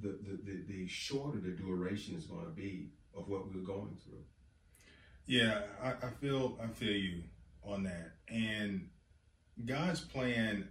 the, 0.00 0.18
the, 0.22 0.38
the, 0.42 0.64
the 0.68 0.88
shorter 0.88 1.38
the 1.38 1.50
duration 1.50 2.14
is 2.14 2.24
going 2.24 2.46
to 2.46 2.50
be 2.50 2.88
of 3.14 3.28
what 3.28 3.46
we're 3.46 3.60
going 3.60 3.98
through. 4.04 4.24
Yeah, 5.26 5.62
I, 5.82 6.06
I 6.06 6.10
feel 6.18 6.58
I 6.62 6.68
feel 6.68 6.92
you 6.96 7.24
on 7.62 7.82
that. 7.82 8.12
And 8.28 8.88
God's 9.64 10.00
plan 10.00 10.68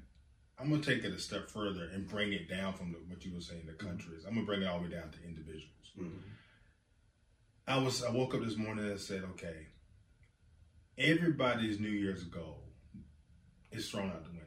I'm 0.60 0.70
gonna 0.70 0.82
take 0.82 1.04
it 1.04 1.14
a 1.14 1.20
step 1.20 1.50
further 1.50 1.90
and 1.94 2.08
bring 2.08 2.32
it 2.34 2.50
down 2.50 2.74
from 2.74 2.92
the, 2.92 2.98
what 3.08 3.26
you 3.26 3.34
were 3.34 3.42
saying, 3.42 3.64
the 3.66 3.74
countries. 3.74 4.24
I'm 4.26 4.36
gonna 4.36 4.46
bring 4.46 4.62
it 4.62 4.68
all 4.68 4.80
the 4.80 4.86
way 4.86 4.92
down 4.92 5.12
to 5.12 5.28
individuals. 5.28 5.92
Mm-hmm. 6.00 6.18
I 7.68 7.78
was 7.78 8.04
I 8.04 8.12
woke 8.12 8.34
up 8.36 8.44
this 8.44 8.58
morning 8.58 8.86
and 8.86 9.00
said, 9.00 9.24
okay, 9.32 9.68
everybody's 10.98 11.80
New 11.80 11.90
Year's 11.90 12.24
goal 12.24 12.64
is 13.72 13.90
thrown 13.90 14.10
out 14.10 14.24
the 14.24 14.30
window. 14.30 14.46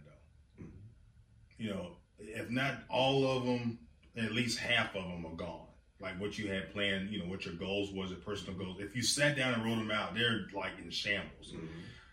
Mm-hmm. 0.60 1.62
You 1.62 1.70
know, 1.70 1.96
if 2.18 2.48
not 2.50 2.78
all 2.88 3.36
of 3.36 3.44
them, 3.44 3.78
at 4.16 4.32
least 4.32 4.58
half 4.58 4.94
of 4.96 5.04
them 5.04 5.26
are 5.26 5.36
gone. 5.36 5.66
Like 6.00 6.20
what 6.20 6.38
you 6.38 6.50
had 6.50 6.72
planned, 6.72 7.10
you 7.10 7.18
know, 7.18 7.26
what 7.26 7.44
your 7.44 7.54
goals 7.54 7.92
was, 7.92 8.10
your 8.10 8.20
personal 8.20 8.54
goals. 8.54 8.78
If 8.80 8.94
you 8.94 9.02
sat 9.02 9.36
down 9.36 9.54
and 9.54 9.64
wrote 9.64 9.76
them 9.76 9.90
out, 9.90 10.14
they're 10.14 10.46
like 10.54 10.72
in 10.82 10.90
shambles. 10.90 11.52
Mm-hmm. 11.52 11.66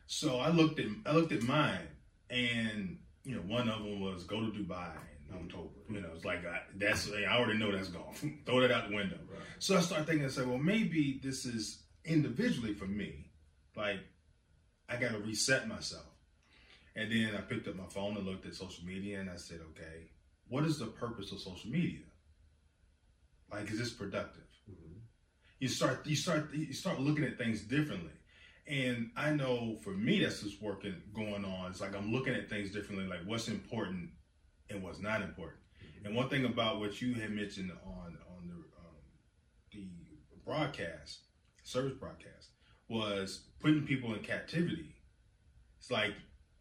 So 0.08 0.38
I 0.38 0.50
looked 0.50 0.80
at 0.80 0.88
I 1.06 1.14
looked 1.14 1.32
at 1.32 1.44
mine 1.44 1.88
and 2.30 2.98
you 3.26 3.36
know, 3.36 3.42
one 3.42 3.68
of 3.68 3.80
them 3.80 4.00
was 4.00 4.24
go 4.24 4.40
to 4.40 4.52
Dubai 4.52 4.92
in 5.30 5.36
October. 5.36 5.70
You 5.90 6.02
know, 6.02 6.10
it's 6.16 6.26
like 6.26 6.46
I, 6.46 6.62
that's 6.78 7.10
I 7.12 7.36
already 7.36 7.58
know 7.58 7.72
that's 7.72 7.90
gone. 7.90 8.14
Throw 8.46 8.62
that 8.62 8.72
out 8.72 8.90
the 8.90 8.96
window. 8.96 9.18
Right. 9.30 9.42
So 9.60 9.76
I 9.76 9.82
start 9.82 10.06
thinking, 10.06 10.26
I 10.26 10.30
said, 10.30 10.48
well, 10.48 10.60
maybe 10.60 11.20
this 11.24 11.46
is 11.46 11.84
individually 12.06 12.74
for 12.74 12.86
me. 12.86 13.32
Like 13.76 14.00
I 14.88 14.98
got 14.98 15.12
to 15.12 15.20
reset 15.20 15.68
myself. 15.68 16.06
And 16.96 17.12
then 17.12 17.36
I 17.36 17.42
picked 17.42 17.68
up 17.68 17.76
my 17.76 17.88
phone 17.88 18.16
and 18.16 18.26
looked 18.26 18.46
at 18.46 18.56
social 18.56 18.86
media, 18.86 19.20
and 19.20 19.30
I 19.30 19.36
said, 19.36 19.60
okay, 19.72 20.08
what 20.48 20.64
is 20.64 20.80
the 20.80 20.86
purpose 20.86 21.32
of 21.32 21.40
social 21.40 21.70
media? 21.70 22.06
Like, 23.52 23.70
is 23.70 23.78
this 23.78 23.92
productive? 23.92 24.44
Mm-hmm. 24.70 25.00
You 25.60 25.68
start, 25.68 26.06
you 26.06 26.16
start, 26.16 26.54
you 26.54 26.74
start 26.74 27.02
looking 27.02 27.26
at 27.26 27.38
things 27.38 27.62
differently. 27.62 28.14
And 28.68 29.12
I 29.16 29.30
know 29.32 29.78
for 29.84 29.92
me, 29.92 30.24
that's 30.24 30.42
just 30.42 30.62
working, 30.62 30.96
going 31.14 31.46
on. 31.46 31.72
It's 31.72 31.82
like 31.82 31.96
I'm 31.96 32.12
looking 32.12 32.34
at 32.34 32.50
things 32.50 32.72
differently, 32.72 33.06
like 33.06 33.20
what's 33.26 33.48
important 33.48 34.10
and 34.70 34.82
what's 34.82 35.00
not 35.00 35.22
important. 35.22 35.60
Mm-hmm. 35.84 36.08
And 36.08 36.16
one 36.16 36.30
thing 36.30 36.46
about 36.46 36.80
what 36.80 37.02
you 37.02 37.14
had 37.14 37.32
mentioned 37.32 37.72
on 37.86 38.18
on 38.36 38.48
the 38.48 38.56
um, 38.56 38.96
the 39.72 40.38
broadcast, 40.44 41.20
service 41.64 41.94
broadcast, 41.94 42.50
was 42.90 43.46
putting 43.60 43.86
people 43.86 44.14
in 44.14 44.20
captivity. 44.22 44.96
It's 45.80 45.92
like 45.92 46.14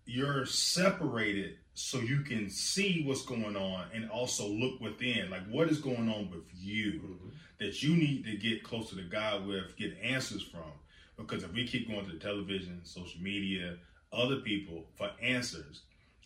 you're 0.06 0.44
separated 0.44 1.54
so 1.74 1.98
you 1.98 2.20
can 2.20 2.48
see 2.50 3.02
what's 3.04 3.24
going 3.24 3.56
on 3.56 3.86
and 3.94 4.08
also 4.10 4.46
look 4.46 4.80
within 4.80 5.30
like 5.30 5.46
what 5.48 5.68
is 5.68 5.78
going 5.78 6.08
on 6.08 6.30
with 6.30 6.44
you 6.54 7.00
mm-hmm. 7.02 7.28
that 7.58 7.82
you 7.82 7.96
need 7.96 8.24
to 8.24 8.36
get 8.36 8.62
closer 8.62 8.96
to 8.96 9.02
god 9.02 9.46
with 9.46 9.76
get 9.76 9.96
answers 10.02 10.42
from 10.42 10.70
because 11.16 11.42
if 11.42 11.52
we 11.52 11.66
keep 11.66 11.88
going 11.88 12.04
to 12.04 12.12
the 12.12 12.18
television 12.18 12.80
social 12.84 13.20
media 13.20 13.76
other 14.12 14.36
people 14.36 14.84
for 14.96 15.10
answers 15.22 15.82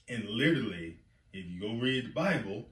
and 0.09 0.29
literally 0.29 0.97
if 1.33 1.47
you 1.47 1.61
go 1.61 1.75
read 1.75 2.07
the 2.07 2.13
bible 2.13 2.65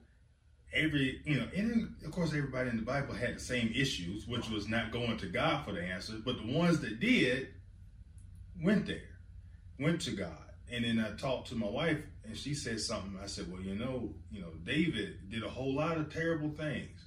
every 0.73 1.21
you 1.25 1.37
know 1.37 1.47
and 1.55 1.95
of 2.05 2.11
course 2.11 2.31
everybody 2.31 2.69
in 2.71 2.77
the 2.77 2.83
bible 2.83 3.15
had 3.15 3.37
the 3.37 3.41
same 3.41 3.73
issues 3.75 4.27
which 4.27 4.49
was 4.49 4.69
not 4.69 4.93
going 4.93 5.17
to 5.17 5.27
god 5.27 5.65
for 5.65 5.73
the 5.73 5.83
answers 5.83 6.21
but 6.25 6.37
the 6.39 6.53
ones 6.53 6.81
that 6.81 7.01
did 7.01 7.49
went 8.63 8.87
there 8.87 9.19
went 9.79 10.01
to 10.01 10.11
god 10.11 10.47
and 10.71 10.85
then 10.85 10.99
I 10.99 11.17
talked 11.17 11.49
to 11.49 11.55
my 11.55 11.69
wife, 11.69 11.99
and 12.25 12.37
she 12.37 12.55
said 12.55 12.81
something. 12.81 13.19
I 13.23 13.27
said, 13.27 13.51
"Well, 13.51 13.63
you 13.63 13.75
know, 13.75 14.15
you 14.31 14.41
know, 14.41 14.51
David 14.65 15.31
did 15.31 15.45
a 15.45 15.49
whole 15.49 15.75
lot 15.75 15.97
of 15.97 16.13
terrible 16.13 16.51
things, 16.51 17.07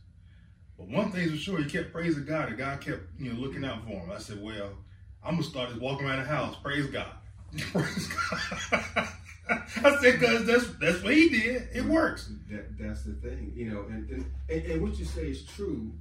but 0.77 0.87
one 0.87 1.11
thing's 1.11 1.31
for 1.31 1.37
sure, 1.37 1.57
he 1.59 1.69
kept 1.69 1.91
praising 1.91 2.25
God, 2.25 2.49
and 2.49 2.57
God 2.57 2.79
kept, 2.81 3.01
you 3.19 3.33
know, 3.33 3.39
looking 3.39 3.65
out 3.65 3.83
for 3.83 3.91
him." 3.91 4.11
I 4.11 4.19
said, 4.19 4.41
"Well, 4.41 4.77
I'm 5.23 5.35
gonna 5.35 5.43
start 5.43 5.69
just 5.69 5.81
walking 5.81 6.07
around 6.07 6.19
the 6.19 6.25
house, 6.25 6.55
praise 6.63 6.87
God, 6.87 7.11
praise 7.71 8.07
God." 8.07 9.07
I 9.49 9.97
said, 10.01 10.19
"Cause 10.21 10.45
that's 10.45 10.67
that's 10.79 11.03
what 11.03 11.13
he 11.13 11.29
did. 11.29 11.69
It 11.73 11.85
works." 11.85 12.31
That, 12.49 12.77
that's 12.77 13.03
the 13.03 13.13
thing, 13.13 13.51
you 13.55 13.71
know, 13.71 13.85
and 13.89 14.09
and, 14.09 14.25
and, 14.49 14.65
and 14.65 14.81
what 14.81 14.97
you 14.97 15.05
say 15.05 15.27
is 15.29 15.45
true. 15.45 15.91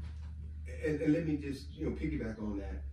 And, 0.85 1.01
and 1.01 1.13
let 1.13 1.27
me 1.27 1.37
just, 1.37 1.75
you 1.75 1.87
know, 1.87 1.93
piggyback 1.97 2.41
on 2.41 2.59
that. 2.59 2.85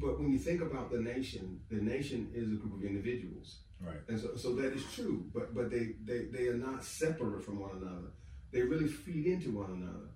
But 0.00 0.18
when 0.18 0.32
you 0.32 0.38
think 0.38 0.60
about 0.60 0.90
the 0.90 0.98
nation, 0.98 1.60
the 1.70 1.76
nation 1.76 2.30
is 2.34 2.48
a 2.48 2.56
group 2.56 2.74
of 2.74 2.82
individuals 2.82 3.58
Right. 3.80 3.98
And 4.08 4.18
so, 4.18 4.34
so 4.36 4.54
that 4.56 4.72
is 4.72 4.84
true, 4.94 5.24
but 5.32 5.54
but 5.54 5.70
they, 5.70 5.94
they, 6.04 6.24
they 6.24 6.48
are 6.48 6.56
not 6.56 6.82
separate 6.82 7.44
from 7.44 7.60
one 7.60 7.70
another. 7.76 8.08
They 8.50 8.62
really 8.62 8.88
feed 8.88 9.26
into 9.26 9.50
one 9.50 9.70
another 9.70 10.08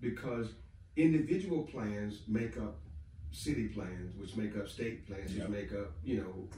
because 0.00 0.48
individual 0.96 1.62
plans 1.62 2.20
make 2.28 2.56
up 2.58 2.80
city 3.30 3.68
plans, 3.68 4.16
which 4.16 4.36
make 4.36 4.56
up 4.56 4.68
state 4.68 5.06
plans, 5.06 5.32
yep. 5.34 5.48
which 5.48 5.58
make 5.60 5.72
up 5.72 5.92
you 6.04 6.18
know 6.18 6.48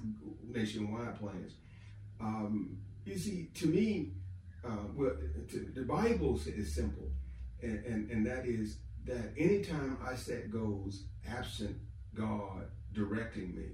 nationwide 0.48 1.18
plans. 1.18 1.54
Um, 2.20 2.78
you 3.04 3.16
see, 3.16 3.48
to 3.54 3.66
me, 3.66 4.12
uh, 4.64 4.86
well, 4.94 5.12
to, 5.50 5.72
the 5.74 5.82
Bible 5.82 6.38
is 6.46 6.74
simple, 6.74 7.10
and, 7.62 7.84
and 7.84 8.10
and 8.10 8.26
that 8.26 8.46
is 8.46 8.78
that 9.06 9.32
anytime 9.36 9.98
I 10.06 10.14
set 10.14 10.50
goals 10.50 11.04
absent 11.28 11.76
God 12.14 12.66
directing 12.92 13.54
me, 13.54 13.66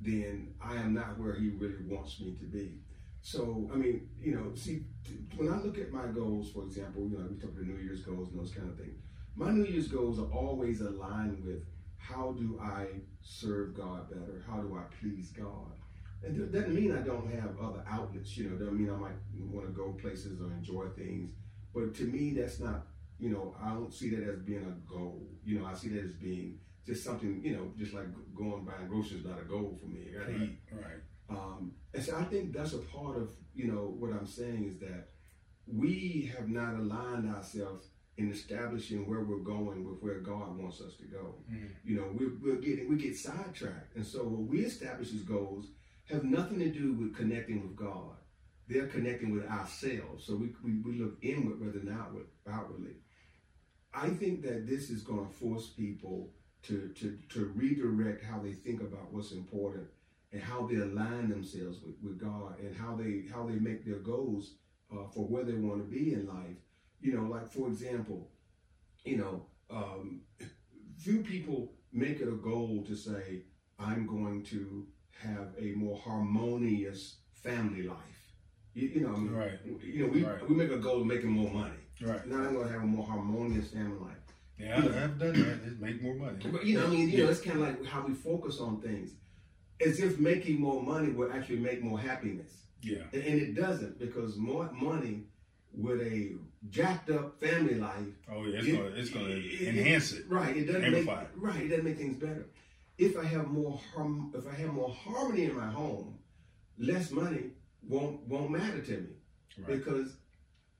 then 0.00 0.54
I 0.60 0.76
am 0.76 0.94
not 0.94 1.18
where 1.18 1.34
He 1.34 1.50
really 1.50 1.84
wants 1.88 2.20
me 2.20 2.34
to 2.40 2.44
be. 2.44 2.80
So, 3.22 3.68
I 3.72 3.76
mean, 3.76 4.08
you 4.20 4.36
know, 4.36 4.54
see, 4.54 4.84
when 5.36 5.52
I 5.52 5.60
look 5.60 5.78
at 5.78 5.92
my 5.92 6.06
goals, 6.06 6.52
for 6.52 6.62
example, 6.62 7.08
you 7.08 7.18
know, 7.18 7.26
we 7.28 7.36
talk 7.36 7.50
about 7.50 7.64
New 7.64 7.82
Year's 7.82 8.02
goals 8.02 8.28
and 8.30 8.38
those 8.38 8.52
kind 8.52 8.68
of 8.68 8.78
things. 8.78 9.00
My 9.34 9.50
New 9.50 9.64
Year's 9.64 9.88
goals 9.88 10.20
are 10.20 10.30
always 10.32 10.80
aligned 10.80 11.44
with 11.44 11.64
how 12.06 12.32
do 12.32 12.58
I 12.62 12.86
serve 13.22 13.74
God 13.74 14.08
better? 14.10 14.44
How 14.48 14.58
do 14.58 14.76
I 14.76 14.82
please 15.00 15.30
God? 15.30 15.72
And 16.22 16.40
it 16.40 16.52
doesn't 16.52 16.74
mean 16.74 16.92
I 16.92 17.02
don't 17.02 17.30
have 17.32 17.58
other 17.60 17.84
outlets, 17.88 18.36
you 18.36 18.48
know, 18.48 18.56
it 18.56 18.58
doesn't 18.58 18.78
mean 18.78 18.90
I 18.90 18.96
might 18.96 19.16
want 19.38 19.66
to 19.66 19.72
go 19.72 19.92
places 20.00 20.40
or 20.40 20.52
enjoy 20.52 20.86
things. 20.96 21.30
But 21.74 21.94
to 21.96 22.04
me, 22.04 22.32
that's 22.32 22.58
not, 22.58 22.86
you 23.18 23.30
know, 23.30 23.54
I 23.62 23.70
don't 23.70 23.92
see 23.92 24.10
that 24.10 24.28
as 24.28 24.38
being 24.40 24.64
a 24.64 24.90
goal. 24.90 25.28
You 25.44 25.60
know, 25.60 25.66
I 25.66 25.74
see 25.74 25.88
that 25.90 26.04
as 26.04 26.12
being 26.12 26.58
just 26.86 27.04
something, 27.04 27.40
you 27.44 27.56
know, 27.56 27.72
just 27.76 27.92
like 27.92 28.06
going 28.34 28.64
buying 28.64 28.88
groceries 28.88 29.20
is 29.20 29.26
not 29.26 29.40
a 29.40 29.44
goal 29.44 29.78
for 29.80 29.86
me. 29.86 30.08
I 30.10 30.18
gotta 30.18 30.32
right, 30.32 30.42
eat. 30.42 30.58
Right. 30.72 31.02
Um, 31.28 31.72
and 31.92 32.02
so 32.02 32.16
I 32.16 32.24
think 32.24 32.52
that's 32.52 32.72
a 32.72 32.78
part 32.78 33.16
of, 33.16 33.30
you 33.54 33.70
know, 33.70 33.94
what 33.98 34.12
I'm 34.12 34.26
saying 34.26 34.64
is 34.68 34.78
that 34.78 35.08
we 35.66 36.32
have 36.36 36.48
not 36.48 36.74
aligned 36.74 37.28
ourselves 37.34 37.88
in 38.18 38.30
establishing 38.32 39.08
where 39.08 39.20
we're 39.20 39.38
going 39.38 39.88
with 39.88 40.02
where 40.02 40.20
God 40.20 40.56
wants 40.58 40.80
us 40.80 40.94
to 40.96 41.04
go. 41.04 41.34
Mm-hmm. 41.50 41.66
You 41.84 41.96
know, 41.96 42.08
we're, 42.12 42.32
we're 42.42 42.60
getting 42.60 42.88
we 42.88 42.96
get 42.96 43.16
sidetracked, 43.16 43.96
and 43.96 44.06
so 44.06 44.20
what 44.20 44.48
we 44.48 44.60
establish 44.60 45.12
as 45.12 45.22
goals 45.22 45.66
have 46.10 46.24
nothing 46.24 46.58
to 46.60 46.70
do 46.70 46.92
with 46.92 47.16
connecting 47.16 47.62
with 47.62 47.76
God. 47.76 48.14
They're 48.68 48.86
connecting 48.86 49.32
with 49.32 49.46
ourselves. 49.48 50.24
So 50.24 50.34
we, 50.34 50.52
we, 50.64 50.80
we 50.80 50.98
look 50.98 51.18
inward 51.22 51.60
rather 51.60 51.78
than 51.78 51.96
outward, 51.96 52.26
outwardly. 52.50 52.96
I 53.94 54.08
think 54.10 54.42
that 54.42 54.66
this 54.66 54.90
is 54.90 55.02
going 55.02 55.26
to 55.26 55.32
force 55.32 55.68
people 55.68 56.30
to, 56.64 56.92
to, 56.96 57.18
to 57.30 57.52
redirect 57.54 58.24
how 58.24 58.40
they 58.40 58.52
think 58.52 58.80
about 58.80 59.12
what's 59.12 59.32
important 59.32 59.86
and 60.32 60.42
how 60.42 60.66
they 60.66 60.76
align 60.76 61.28
themselves 61.28 61.78
with, 61.84 61.94
with 62.02 62.20
God 62.20 62.58
and 62.60 62.76
how 62.76 62.96
they 62.96 63.24
how 63.32 63.46
they 63.46 63.54
make 63.54 63.86
their 63.86 64.00
goals 64.00 64.54
uh, 64.92 65.06
for 65.14 65.24
where 65.24 65.44
they 65.44 65.54
want 65.54 65.78
to 65.78 65.96
be 65.96 66.12
in 66.12 66.26
life. 66.26 66.56
You 67.00 67.16
know, 67.16 67.24
like 67.24 67.48
for 67.48 67.68
example, 67.68 68.28
you 69.04 69.16
know, 69.18 69.46
um, 69.70 70.22
few 70.98 71.22
people 71.22 71.72
make 71.92 72.20
it 72.20 72.28
a 72.28 72.32
goal 72.32 72.84
to 72.86 72.96
say, 72.96 73.42
I'm 73.78 74.06
going 74.06 74.42
to 74.44 74.86
have 75.22 75.48
a 75.58 75.72
more 75.72 75.98
harmonious 75.98 77.16
family 77.32 77.82
life. 77.82 77.98
You, 78.74 78.88
you 78.88 79.00
know, 79.00 79.14
I 79.14 79.18
mean, 79.18 79.32
right. 79.32 79.58
You 79.64 80.06
know, 80.06 80.12
we, 80.12 80.24
right. 80.24 80.48
we 80.48 80.54
make 80.54 80.70
a 80.70 80.78
goal 80.78 81.00
of 81.00 81.06
making 81.06 81.30
more 81.30 81.50
money. 81.50 81.80
Right. 82.00 82.26
Now 82.26 82.36
I'm 82.36 82.54
going 82.54 82.66
to 82.66 82.72
have 82.72 82.82
a 82.82 82.86
more 82.86 83.06
harmonious 83.06 83.70
family 83.70 83.98
life. 83.98 84.16
Yeah, 84.58 84.78
I, 84.78 84.98
have 85.00 85.18
done 85.18 85.32
that. 85.32 85.64
Just 85.64 85.80
make 85.80 86.02
more 86.02 86.14
money. 86.14 86.38
But 86.44 86.64
you 86.64 86.78
know, 86.78 86.86
I 86.86 86.88
mean, 86.88 87.10
you 87.10 87.24
know, 87.24 87.30
it's 87.30 87.40
kind 87.40 87.60
of 87.60 87.62
like 87.62 87.84
how 87.84 88.06
we 88.06 88.14
focus 88.14 88.58
on 88.58 88.80
things, 88.80 89.12
as 89.84 90.00
if 90.00 90.18
making 90.18 90.60
more 90.60 90.82
money 90.82 91.10
will 91.10 91.30
actually 91.30 91.58
make 91.58 91.82
more 91.82 91.98
happiness. 91.98 92.52
Yeah, 92.82 93.02
and, 93.12 93.22
and 93.22 93.40
it 93.40 93.54
doesn't 93.54 93.98
because 93.98 94.36
more 94.36 94.70
money 94.72 95.24
with 95.76 96.00
a 96.00 96.32
jacked 96.70 97.10
up 97.10 97.38
family 97.40 97.74
life. 97.74 98.06
Oh 98.32 98.44
yeah, 98.46 98.58
it's 98.58 98.66
it, 98.66 98.76
gonna 98.76 98.94
it's 98.94 99.10
gonna 99.10 99.28
it, 99.28 99.68
enhance 99.68 100.12
it, 100.12 100.20
it, 100.20 100.30
Right, 100.30 100.56
it 100.56 100.64
doesn't 100.66 100.84
Amplify. 100.84 101.20
make 101.20 101.28
right. 101.36 101.62
It 101.62 101.68
doesn't 101.68 101.84
make 101.84 101.98
things 101.98 102.16
better. 102.16 102.46
If 102.98 103.18
I 103.18 103.24
have 103.24 103.48
more 103.48 103.78
harm, 103.94 104.32
if 104.34 104.46
I 104.48 104.54
have 104.54 104.72
more 104.72 104.90
harmony 104.90 105.44
in 105.44 105.56
my 105.56 105.70
home, 105.70 106.18
less 106.78 107.10
money 107.10 107.50
won't 107.86 108.26
won't 108.26 108.50
matter 108.50 108.80
to 108.80 108.92
me 108.92 109.08
right. 109.58 109.78
because 109.78 110.16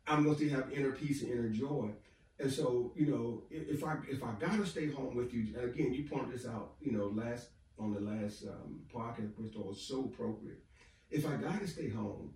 I'm 0.06 0.24
going 0.24 0.36
to 0.36 0.48
have 0.50 0.72
inner 0.72 0.92
peace 0.92 1.22
and 1.22 1.32
inner 1.32 1.48
joy. 1.48 1.90
And 2.38 2.52
so, 2.52 2.92
you 2.94 3.06
know, 3.06 3.42
if 3.50 3.84
I 3.84 3.96
if 4.08 4.22
I 4.22 4.32
gotta 4.38 4.66
stay 4.66 4.90
home 4.90 5.14
with 5.16 5.32
you, 5.32 5.54
and 5.56 5.70
again, 5.70 5.92
you 5.92 6.04
pointed 6.08 6.32
this 6.34 6.46
out, 6.46 6.74
you 6.80 6.92
know, 6.92 7.06
last 7.06 7.48
on 7.78 7.92
the 7.92 8.00
last 8.00 8.44
um, 8.44 8.80
podcast, 8.94 9.36
which 9.38 9.54
was 9.54 9.80
so 9.80 10.04
appropriate. 10.04 10.62
If 11.10 11.26
I 11.26 11.36
gotta 11.36 11.66
stay 11.66 11.88
home, 11.88 12.34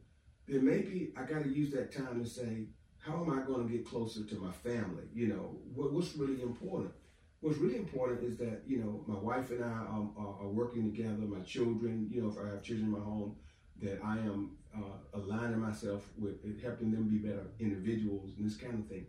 then 0.50 0.64
maybe 0.64 1.12
I 1.16 1.22
gotta 1.22 1.48
use 1.48 1.70
that 1.72 1.92
time 1.92 2.22
to 2.22 2.28
say, 2.28 2.66
how 3.00 3.24
am 3.24 3.30
I 3.30 3.42
going 3.42 3.66
to 3.66 3.72
get 3.72 3.86
closer 3.86 4.24
to 4.24 4.34
my 4.36 4.52
family? 4.52 5.04
You 5.14 5.28
know, 5.28 5.56
what, 5.74 5.92
what's 5.92 6.14
really 6.16 6.42
important? 6.42 6.92
What's 7.40 7.58
really 7.58 7.76
important 7.76 8.22
is 8.22 8.36
that 8.38 8.62
you 8.66 8.78
know 8.78 9.02
my 9.06 9.18
wife 9.18 9.50
and 9.50 9.64
I 9.64 9.68
um, 9.68 10.12
are, 10.18 10.44
are, 10.44 10.48
working 10.48 10.92
together. 10.92 11.22
My 11.22 11.40
children, 11.40 12.10
you 12.12 12.22
know, 12.22 12.28
if 12.28 12.36
I 12.36 12.50
have 12.50 12.62
children 12.62 12.88
in 12.88 12.92
my 12.92 12.98
home, 12.98 13.36
that 13.80 13.98
I 14.04 14.18
am 14.18 14.50
uh, 14.76 15.18
aligning 15.18 15.58
myself 15.58 16.04
with 16.18 16.36
helping 16.62 16.90
them 16.90 17.08
be 17.08 17.16
better 17.16 17.46
individuals 17.58 18.32
and 18.36 18.46
this 18.46 18.58
kind 18.58 18.74
of 18.74 18.86
thing. 18.86 19.06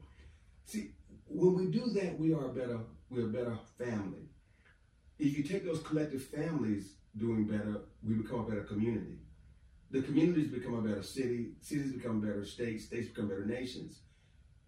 See, 0.66 0.92
when 1.28 1.56
we 1.56 1.68
do 1.68 1.90
that, 2.00 2.18
we 2.18 2.34
are 2.34 2.46
a 2.46 2.54
better, 2.54 2.80
we're 3.10 3.26
a 3.26 3.30
better 3.30 3.58
family. 3.78 4.30
If 5.20 5.38
you 5.38 5.44
take 5.44 5.66
those 5.66 5.82
collective 5.82 6.24
families 6.24 6.94
doing 7.18 7.46
better, 7.46 7.82
we 8.02 8.16
become 8.16 8.40
a 8.40 8.44
better 8.44 8.64
community. 8.64 9.18
The 9.92 10.02
communities 10.02 10.48
become 10.48 10.76
a 10.76 10.82
better 10.82 11.04
city, 11.04 11.52
cities 11.62 11.92
become 11.92 12.22
better 12.22 12.46
states, 12.46 12.86
states 12.86 13.10
become 13.10 13.28
better 13.28 13.46
nations. 13.46 14.00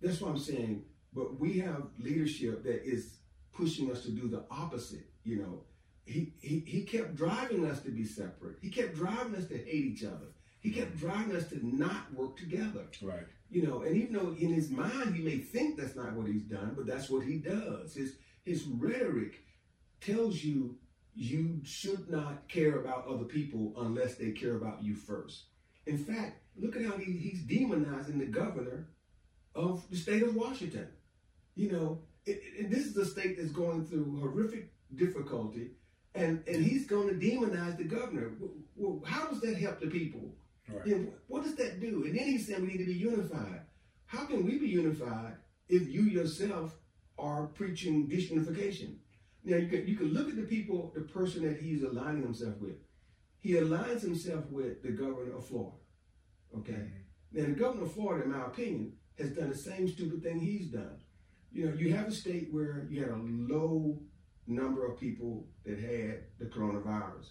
That's 0.01 0.19
what 0.19 0.31
I'm 0.31 0.39
saying. 0.39 0.83
But 1.13 1.39
we 1.39 1.59
have 1.59 1.83
leadership 1.97 2.63
that 2.63 2.83
is 2.83 3.17
pushing 3.53 3.89
us 3.91 4.03
to 4.03 4.11
do 4.11 4.27
the 4.27 4.43
opposite. 4.51 5.05
You 5.23 5.37
know, 5.37 5.61
he, 6.05 6.33
he, 6.41 6.59
he 6.65 6.81
kept 6.83 7.15
driving 7.15 7.65
us 7.65 7.81
to 7.83 7.91
be 7.91 8.03
separate. 8.03 8.57
He 8.61 8.69
kept 8.69 8.95
driving 8.95 9.35
us 9.35 9.47
to 9.47 9.57
hate 9.57 9.85
each 9.85 10.03
other. 10.03 10.33
He 10.59 10.71
kept 10.71 10.95
mm-hmm. 10.97 11.07
driving 11.07 11.35
us 11.35 11.49
to 11.49 11.59
not 11.65 12.13
work 12.13 12.37
together. 12.37 12.85
Right. 13.01 13.25
You 13.49 13.67
know, 13.67 13.81
and 13.83 13.95
even 13.95 14.13
though 14.13 14.35
in 14.39 14.53
his 14.53 14.71
mind 14.71 15.15
he 15.15 15.21
may 15.21 15.37
think 15.37 15.77
that's 15.77 15.95
not 15.95 16.13
what 16.13 16.27
he's 16.27 16.43
done, 16.43 16.73
but 16.75 16.87
that's 16.87 17.09
what 17.09 17.23
he 17.23 17.37
does. 17.37 17.93
His 17.93 18.15
his 18.43 18.63
rhetoric 18.63 19.43
tells 20.01 20.43
you 20.43 20.75
you 21.15 21.61
should 21.63 22.09
not 22.09 22.47
care 22.47 22.79
about 22.79 23.07
other 23.07 23.25
people 23.25 23.73
unless 23.77 24.15
they 24.15 24.31
care 24.31 24.55
about 24.55 24.83
you 24.83 24.95
first. 24.95 25.43
In 25.85 25.97
fact, 25.97 26.41
look 26.55 26.75
at 26.75 26.85
how 26.85 26.97
he, 26.97 27.11
he's 27.13 27.43
demonizing 27.43 28.19
the 28.19 28.25
governor 28.25 28.87
of 29.55 29.83
the 29.89 29.97
state 29.97 30.23
of 30.23 30.35
Washington. 30.35 30.87
You 31.55 31.71
know, 31.71 31.99
it, 32.25 32.41
it, 32.57 32.71
this 32.71 32.85
is 32.85 32.97
a 32.97 33.05
state 33.05 33.37
that's 33.37 33.51
going 33.51 33.85
through 33.85 34.19
horrific 34.19 34.71
difficulty, 34.95 35.71
and 36.15 36.43
and 36.47 36.63
he's 36.65 36.87
going 36.87 37.07
to 37.09 37.15
demonize 37.15 37.77
the 37.77 37.83
governor. 37.83 38.31
Well, 38.75 39.03
how 39.05 39.27
does 39.27 39.41
that 39.41 39.57
help 39.57 39.79
the 39.79 39.87
people? 39.87 40.33
Right. 40.69 41.09
What 41.27 41.43
does 41.43 41.55
that 41.55 41.81
do? 41.81 42.05
And 42.05 42.17
then 42.17 42.25
he 42.25 42.37
said 42.37 42.61
we 42.61 42.67
need 42.67 42.77
to 42.77 42.85
be 42.85 42.93
unified. 42.93 43.61
How 44.05 44.25
can 44.25 44.45
we 44.45 44.57
be 44.57 44.67
unified 44.67 45.35
if 45.67 45.89
you 45.89 46.03
yourself 46.03 46.75
are 47.17 47.47
preaching 47.47 48.07
disunification? 48.07 48.95
Now 49.43 49.57
you 49.57 49.67
can 49.67 49.87
you 49.87 49.95
can 49.95 50.13
look 50.13 50.29
at 50.29 50.35
the 50.35 50.43
people, 50.43 50.91
the 50.95 51.01
person 51.01 51.43
that 51.43 51.59
he's 51.59 51.83
aligning 51.83 52.23
himself 52.23 52.55
with. 52.61 52.75
He 53.39 53.53
aligns 53.53 54.01
himself 54.01 54.49
with 54.49 54.81
the 54.81 54.91
governor 54.91 55.35
of 55.35 55.45
Florida. 55.45 55.77
Okay. 56.57 56.71
Mm-hmm. 56.73 57.39
Now 57.39 57.45
the 57.45 57.51
governor 57.51 57.83
of 57.83 57.93
Florida, 57.93 58.23
in 58.23 58.31
my 58.31 58.45
opinion, 58.45 58.93
has 59.17 59.31
done 59.31 59.49
the 59.49 59.57
same 59.57 59.87
stupid 59.87 60.23
thing 60.23 60.39
he's 60.39 60.67
done. 60.67 60.97
You 61.51 61.67
know, 61.67 61.75
you 61.75 61.93
have 61.93 62.07
a 62.07 62.11
state 62.11 62.47
where 62.51 62.87
you 62.89 63.01
had 63.01 63.11
a 63.11 63.21
low 63.21 63.99
number 64.47 64.85
of 64.85 64.99
people 64.99 65.47
that 65.65 65.77
had 65.79 66.23
the 66.39 66.45
coronavirus, 66.45 67.27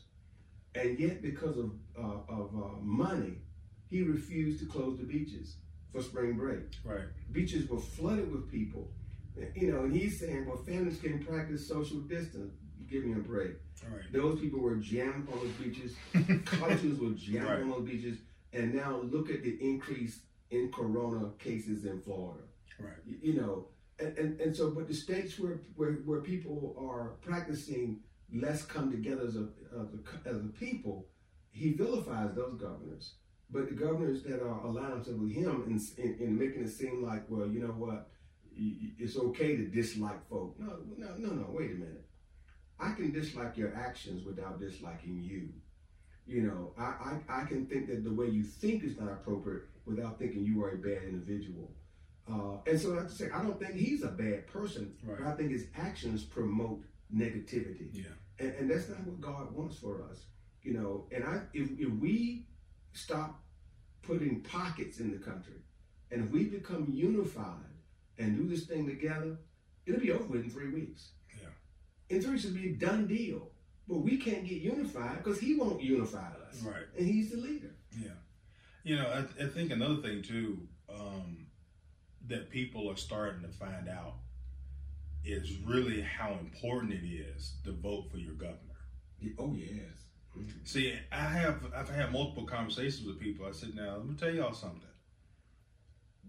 and 0.75 0.99
yet 0.99 1.23
because 1.23 1.57
of 1.57 1.73
uh, 1.99 2.21
of 2.29 2.51
uh, 2.55 2.81
money, 2.83 3.39
he 3.89 4.03
refused 4.03 4.61
to 4.61 4.67
close 4.67 4.99
the 4.99 5.05
beaches 5.05 5.57
for 5.93 6.03
spring 6.03 6.35
break. 6.35 6.61
Right. 6.85 7.05
Beaches 7.33 7.69
were 7.69 7.81
flooded 7.81 8.31
with 8.31 8.51
people. 8.51 8.91
You 9.55 9.73
know, 9.73 9.85
and 9.85 9.95
he's 9.95 10.21
saying, 10.21 10.47
well, 10.47 10.59
families 10.59 10.99
can 11.01 11.25
practice 11.25 11.67
social 11.67 11.99
distance. 12.01 12.53
Give 12.91 13.05
me 13.05 13.13
a 13.13 13.17
break. 13.17 13.53
All 13.85 13.97
right. 13.97 14.13
Those 14.13 14.39
people 14.41 14.61
were 14.61 14.77
jammed 14.77 15.29
on 15.33 15.39
those 15.39 15.53
beaches. 15.53 15.95
Colleges 16.45 16.99
were 17.01 17.11
jammed 17.11 17.47
Right. 17.47 17.61
on 17.61 17.71
those 17.71 17.89
beaches. 17.89 18.19
And 18.53 18.75
now 18.75 19.01
look 19.03 19.31
at 19.31 19.43
the 19.43 19.57
increase 19.61 20.21
in 20.51 20.71
corona 20.71 21.31
cases 21.39 21.87
in 21.87 22.01
Florida. 22.03 22.43
Right. 22.79 22.93
You, 23.07 23.17
you 23.23 23.41
know, 23.41 23.69
and, 23.99 24.17
and, 24.19 24.41
and 24.41 24.55
so, 24.55 24.71
but 24.71 24.89
the 24.89 24.95
states 24.95 25.39
where, 25.39 25.61
where, 25.77 25.93
where 26.05 26.21
people 26.21 26.77
are 26.79 27.13
practicing 27.23 28.01
let's 28.35 28.63
come 28.63 28.91
together 28.91 29.23
as 29.27 29.37
a, 29.37 29.49
as 29.79 29.89
a, 29.95 30.29
as 30.29 30.37
a 30.37 30.49
people, 30.59 31.07
he 31.51 31.73
vilifies 31.73 32.35
those 32.35 32.59
governors. 32.61 33.15
But 33.51 33.69
the 33.69 33.75
governors 33.75 34.23
that 34.25 34.43
are 34.43 34.61
aligning 34.65 34.99
with 35.21 35.33
him 35.33 35.65
and, 35.67 35.81
and, 36.03 36.21
and 36.21 36.39
making 36.39 36.65
it 36.65 36.71
seem 36.71 37.05
like, 37.05 37.25
well, 37.29 37.47
you 37.47 37.61
know 37.61 37.75
what, 37.75 38.09
it's 38.57 39.17
okay 39.17 39.57
to 39.57 39.67
dislike 39.67 40.27
folk. 40.29 40.57
No, 40.59 40.79
no, 40.97 41.15
no, 41.17 41.33
no. 41.35 41.47
Wait 41.51 41.71
a 41.73 41.75
minute. 41.75 42.05
I 42.79 42.93
can 42.93 43.13
dislike 43.13 43.57
your 43.57 43.75
actions 43.77 44.25
without 44.25 44.61
disliking 44.61 45.23
you. 45.23 45.49
You 46.27 46.43
know, 46.43 46.73
I, 46.79 47.19
I, 47.29 47.43
I 47.43 47.45
can 47.45 47.67
think 47.67 47.89
that 47.89 48.05
the 48.05 48.13
way 48.13 48.27
you 48.29 48.43
think 48.43 48.85
is 48.85 48.99
not 48.99 49.09
appropriate 49.11 49.65
without 49.85 50.19
thinking 50.19 50.45
you 50.45 50.63
are 50.65 50.71
a 50.71 50.77
bad 50.79 51.03
individual. 51.05 51.73
Uh, 52.31 52.59
and 52.67 52.81
so, 52.81 52.99
I 52.99 53.09
say, 53.09 53.29
I 53.35 53.43
don't 53.43 53.59
think 53.59 53.75
he's 53.75 54.05
a 54.05 54.09
bad 54.09 54.47
person, 54.47 54.95
Right. 55.03 55.19
but 55.19 55.27
I 55.27 55.35
think 55.35 55.51
his 55.51 55.67
actions 55.77 56.23
promote 56.23 56.85
negativity 57.15 57.89
Yeah. 57.93 58.05
and, 58.39 58.55
and 58.55 58.71
that's 58.71 58.89
not 58.89 59.05
what 59.05 59.21
God 59.21 59.53
wants 59.53 59.77
for 59.79 60.03
us, 60.09 60.27
you 60.63 60.73
know. 60.75 61.07
And 61.11 61.25
I, 61.25 61.41
if, 61.53 61.69
if 61.79 61.91
we 61.95 62.47
stop 62.93 63.41
putting 64.03 64.41
pockets 64.43 65.01
in 65.01 65.11
the 65.11 65.19
country, 65.19 65.55
and 66.13 66.25
if 66.25 66.31
we 66.31 66.45
become 66.45 66.87
unified 66.93 67.72
and 68.19 68.37
do 68.37 68.49
this 68.49 68.67
thing 68.67 68.87
together, 68.87 69.37
it'll 69.87 70.01
be 70.01 70.11
over 70.13 70.25
with 70.25 70.45
in 70.45 70.51
three 70.51 70.71
weeks. 70.71 71.11
Yeah. 71.41 71.49
In 72.17 72.23
three 72.23 72.33
weeks, 72.33 72.45
it'll 72.45 72.57
be 72.57 72.71
a 72.71 72.73
done 72.75 73.07
deal. 73.07 73.49
But 73.89 73.99
we 73.99 74.17
can't 74.17 74.47
get 74.47 74.63
unified 74.63 75.19
because 75.19 75.41
He 75.41 75.55
won't 75.57 75.83
unify 75.83 76.29
us, 76.49 76.63
Right. 76.63 76.85
and 76.97 77.07
He's 77.07 77.31
the 77.31 77.37
leader. 77.39 77.75
Yeah. 77.99 78.11
You 78.85 78.97
know, 78.97 79.07
I, 79.09 79.45
I 79.45 79.49
think 79.49 79.71
another 79.73 79.97
thing 79.97 80.23
too 80.23 80.67
um, 80.89 81.47
that 82.29 82.49
people 82.51 82.91
are 82.91 82.97
starting 82.97 83.43
to 83.43 83.49
find 83.49 83.89
out 83.89 84.15
is 85.25 85.57
really 85.59 86.01
how 86.01 86.33
important 86.41 86.93
it 86.93 87.07
is 87.07 87.55
to 87.65 87.73
vote 87.73 88.11
for 88.11 88.19
your 88.19 88.35
governor. 88.35 88.59
Oh 89.39 89.55
yes. 89.55 89.79
See, 90.65 90.95
I 91.13 91.25
have 91.29 91.61
I've 91.77 91.89
had 91.91 92.11
multiple 92.13 92.45
conversations 92.45 93.07
with 93.07 93.21
people. 93.21 93.47
I 93.47 93.53
said, 93.53 93.75
now 93.75 93.97
let 93.97 94.07
me 94.07 94.15
tell 94.15 94.31
y'all 94.35 94.53
something. 94.55 94.81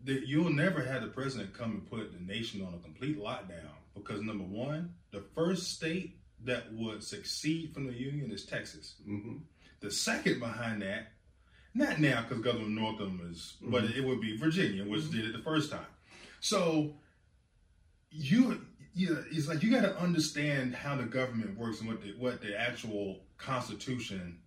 That 0.05 0.27
you'll 0.27 0.51
never 0.51 0.83
have 0.83 1.01
the 1.01 1.07
president 1.07 1.53
come 1.53 1.71
and 1.71 1.89
put 1.89 2.11
the 2.11 2.19
nation 2.19 2.61
on 2.61 2.73
a 2.73 2.77
complete 2.79 3.17
lockdown 3.19 3.71
because 3.95 4.21
number 4.21 4.43
one, 4.43 4.93
the 5.11 5.23
first 5.35 5.73
state 5.73 6.17
that 6.43 6.73
would 6.73 7.03
succeed 7.03 7.73
from 7.73 7.87
the 7.87 7.93
union 7.93 8.31
is 8.31 8.45
Texas. 8.45 8.95
hmm 9.05 9.37
The 9.79 9.91
second 9.91 10.39
behind 10.39 10.81
that, 10.81 11.13
not 11.73 11.99
now 11.99 12.21
because 12.27 12.43
Governor 12.43 12.69
Northam 12.69 13.27
is, 13.31 13.55
but 13.61 13.85
it 13.85 14.03
would 14.03 14.21
be 14.21 14.37
Virginia, 14.37 14.83
which 14.83 15.09
did 15.09 15.25
it 15.25 15.33
the 15.33 15.43
first 15.43 15.71
time. 15.71 15.85
So 16.39 16.95
you, 18.11 18.61
you, 18.93 19.23
it's 19.31 19.47
like 19.47 19.63
you 19.63 19.71
got 19.71 19.81
to 19.81 19.97
understand 19.97 20.75
how 20.75 20.95
the 20.95 21.03
government 21.03 21.57
works 21.57 21.79
and 21.79 21.89
what 21.89 22.01
the 22.01 22.13
what 22.17 22.41
the 22.41 22.59
actual 22.59 23.21
Constitution 23.37 24.39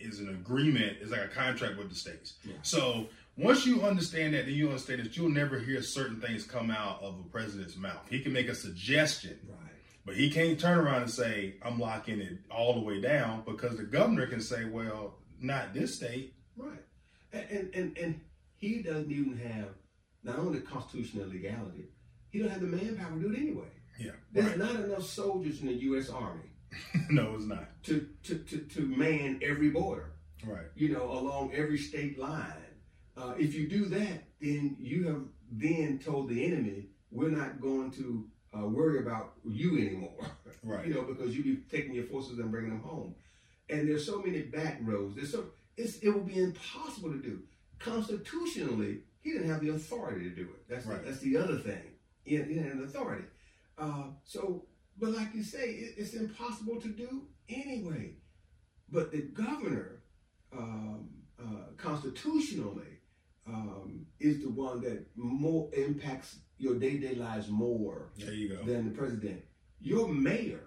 is 0.00 0.18
an 0.18 0.30
agreement, 0.30 0.96
is 1.00 1.10
like 1.10 1.20
a 1.20 1.28
contract 1.28 1.78
with 1.78 1.88
the 1.88 1.94
states. 1.94 2.34
Yeah. 2.44 2.54
So 2.62 3.06
once 3.36 3.64
you 3.66 3.82
understand 3.82 4.34
that, 4.34 4.44
then 4.46 4.54
you 4.54 4.68
understand 4.68 5.00
that 5.02 5.16
you'll 5.16 5.30
never 5.30 5.58
hear 5.58 5.82
certain 5.82 6.20
things 6.20 6.44
come 6.44 6.70
out 6.70 7.02
of 7.02 7.18
a 7.18 7.28
president's 7.30 7.76
mouth. 7.76 8.06
He 8.10 8.20
can 8.20 8.32
make 8.32 8.48
a 8.48 8.54
suggestion, 8.54 9.38
Right. 9.48 9.58
but 10.04 10.16
he 10.16 10.30
can't 10.30 10.58
turn 10.60 10.78
around 10.78 11.02
and 11.02 11.10
say, 11.10 11.54
I'm 11.62 11.78
locking 11.78 12.20
it 12.20 12.38
all 12.50 12.74
the 12.74 12.80
way 12.80 13.00
down 13.00 13.42
because 13.46 13.76
the 13.76 13.84
governor 13.84 14.26
can 14.26 14.40
say, 14.40 14.64
well, 14.66 15.18
not 15.40 15.72
this 15.74 15.96
state. 15.96 16.34
Right. 16.56 16.84
And, 17.32 17.48
and 17.50 17.74
and 17.74 17.98
and 17.98 18.20
he 18.56 18.82
doesn't 18.82 19.10
even 19.10 19.36
have 19.38 19.70
not 20.22 20.38
only 20.38 20.60
constitutional 20.60 21.26
legality, 21.28 21.88
he 22.30 22.38
don't 22.40 22.50
have 22.50 22.60
the 22.60 22.66
manpower 22.66 23.10
to 23.14 23.20
do 23.20 23.32
it 23.32 23.38
anyway. 23.38 23.68
Yeah. 23.98 24.12
There's 24.32 24.46
Right. 24.48 24.58
not 24.58 24.76
enough 24.76 25.04
soldiers 25.04 25.60
in 25.62 25.66
the 25.68 25.74
U.S. 25.74 26.10
Army 26.10 26.50
no, 27.10 27.34
it's 27.34 27.44
not. 27.44 27.68
to, 27.84 28.06
to, 28.24 28.38
to, 28.38 28.58
to 28.58 28.80
man 28.86 29.40
every 29.42 29.70
border, 29.70 30.12
Right. 30.46 30.66
you 30.74 30.90
know, 30.90 31.10
along 31.10 31.52
every 31.54 31.76
state 31.78 32.18
line. 32.18 32.52
Uh, 33.16 33.34
if 33.38 33.54
you 33.54 33.68
do 33.68 33.84
that, 33.86 34.24
then 34.40 34.76
you 34.80 35.06
have 35.06 35.22
then 35.50 35.98
told 35.98 36.28
the 36.28 36.44
enemy, 36.44 36.86
we're 37.10 37.28
not 37.30 37.60
going 37.60 37.90
to 37.92 38.26
uh, 38.56 38.66
worry 38.66 39.00
about 39.00 39.32
you 39.44 39.78
anymore, 39.78 40.26
Right. 40.62 40.86
you 40.86 40.94
know, 40.94 41.02
because 41.02 41.36
you 41.36 41.42
be 41.44 41.56
taking 41.70 41.94
your 41.94 42.04
forces 42.04 42.38
and 42.38 42.50
bringing 42.50 42.70
them 42.70 42.80
home. 42.82 43.14
And 43.68 43.88
there's 43.88 44.06
so 44.06 44.20
many 44.22 44.42
back 44.42 44.78
roads. 44.82 45.14
There's 45.16 45.32
so 45.32 45.46
it's, 45.76 45.98
it 45.98 46.08
would 46.10 46.26
be 46.26 46.38
impossible 46.38 47.10
to 47.10 47.18
do. 47.18 47.42
Constitutionally, 47.78 49.00
he 49.20 49.32
didn't 49.32 49.48
have 49.48 49.60
the 49.60 49.70
authority 49.70 50.28
to 50.28 50.34
do 50.34 50.42
it. 50.42 50.68
That's 50.68 50.86
Right. 50.86 51.04
that's 51.04 51.20
the 51.20 51.36
other 51.36 51.58
thing. 51.58 51.82
He, 52.24 52.36
he 52.36 52.42
didn't 52.42 52.68
have 52.68 52.78
the 52.78 52.84
authority. 52.84 53.24
Uh, 53.78 54.04
so, 54.24 54.64
but 54.98 55.10
like 55.10 55.34
you 55.34 55.42
say, 55.42 55.70
it, 55.70 55.94
it's 55.98 56.14
impossible 56.14 56.80
to 56.80 56.88
do 56.88 57.22
anyway. 57.48 58.14
But 58.90 59.10
the 59.12 59.22
governor, 59.22 60.02
um, 60.56 61.08
uh, 61.40 61.72
constitutionally, 61.78 62.91
um, 63.46 64.06
is 64.20 64.42
the 64.42 64.50
one 64.50 64.80
that 64.82 65.04
more 65.16 65.68
impacts 65.74 66.38
your 66.58 66.76
day-to-day 66.78 67.14
lives 67.16 67.48
more 67.48 68.10
There 68.16 68.32
you 68.32 68.48
go. 68.56 68.62
than 68.64 68.84
the 68.84 68.96
president. 68.96 69.42
Your 69.80 70.06
mayor 70.08 70.64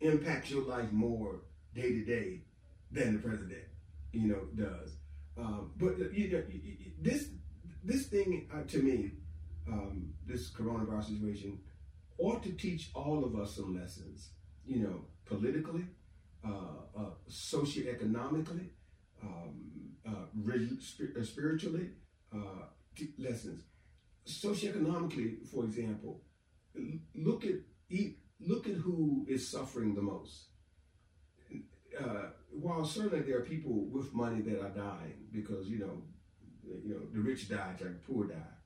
impacts 0.00 0.50
your 0.50 0.62
life 0.64 0.92
more 0.92 1.40
day 1.74 1.90
to 1.92 2.04
day 2.04 2.42
than 2.90 3.14
the 3.14 3.18
president, 3.20 3.64
you 4.12 4.28
know, 4.28 4.42
does. 4.54 4.96
Um, 5.38 5.72
but 5.76 5.94
uh, 6.00 6.10
you 6.12 6.30
know, 6.30 6.42
this 7.00 7.28
this 7.84 8.06
thing 8.06 8.48
uh, 8.54 8.62
to 8.68 8.82
me, 8.82 9.12
um, 9.68 10.12
this 10.26 10.50
coronavirus 10.50 11.06
situation, 11.14 11.58
ought 12.18 12.42
to 12.42 12.52
teach 12.52 12.90
all 12.94 13.24
of 13.24 13.36
us 13.36 13.56
some 13.56 13.74
lessons. 13.78 14.30
You 14.66 14.80
know, 14.82 15.04
politically, 15.26 15.84
uh, 16.44 16.98
uh, 16.98 17.10
socioeconomically, 17.30 18.68
um, 19.22 19.70
uh, 20.06 20.26
uh, 21.20 21.24
spiritually, 21.24 21.90
uh, 22.34 22.66
lessons. 23.18 23.62
Socioeconomically, 24.26 25.46
for 25.46 25.64
example, 25.64 26.22
look 27.14 27.44
at 27.44 27.54
look 28.40 28.66
at 28.66 28.74
who 28.74 29.24
is 29.28 29.48
suffering 29.48 29.94
the 29.94 30.02
most. 30.02 30.46
Uh, 31.98 32.30
while 32.50 32.84
certainly 32.84 33.20
there 33.20 33.38
are 33.38 33.42
people 33.42 33.86
with 33.86 34.12
money 34.12 34.42
that 34.42 34.60
are 34.60 34.70
dying 34.70 35.26
because 35.32 35.68
you 35.68 35.78
know, 35.78 36.02
you 36.84 36.94
know 36.94 37.06
the 37.12 37.20
rich 37.20 37.48
die, 37.48 37.74
the 37.78 37.86
poor 38.06 38.26
die, 38.26 38.56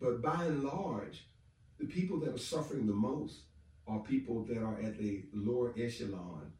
but 0.00 0.20
by 0.22 0.44
and 0.44 0.64
large, 0.64 1.28
the 1.78 1.86
people 1.86 2.18
that 2.20 2.34
are 2.34 2.38
suffering 2.38 2.86
the 2.86 2.92
most 2.92 3.42
are 3.86 4.00
people 4.00 4.44
that 4.44 4.58
are 4.58 4.80
at 4.80 4.98
the 4.98 5.24
lower 5.32 5.72
echelon 5.78 6.50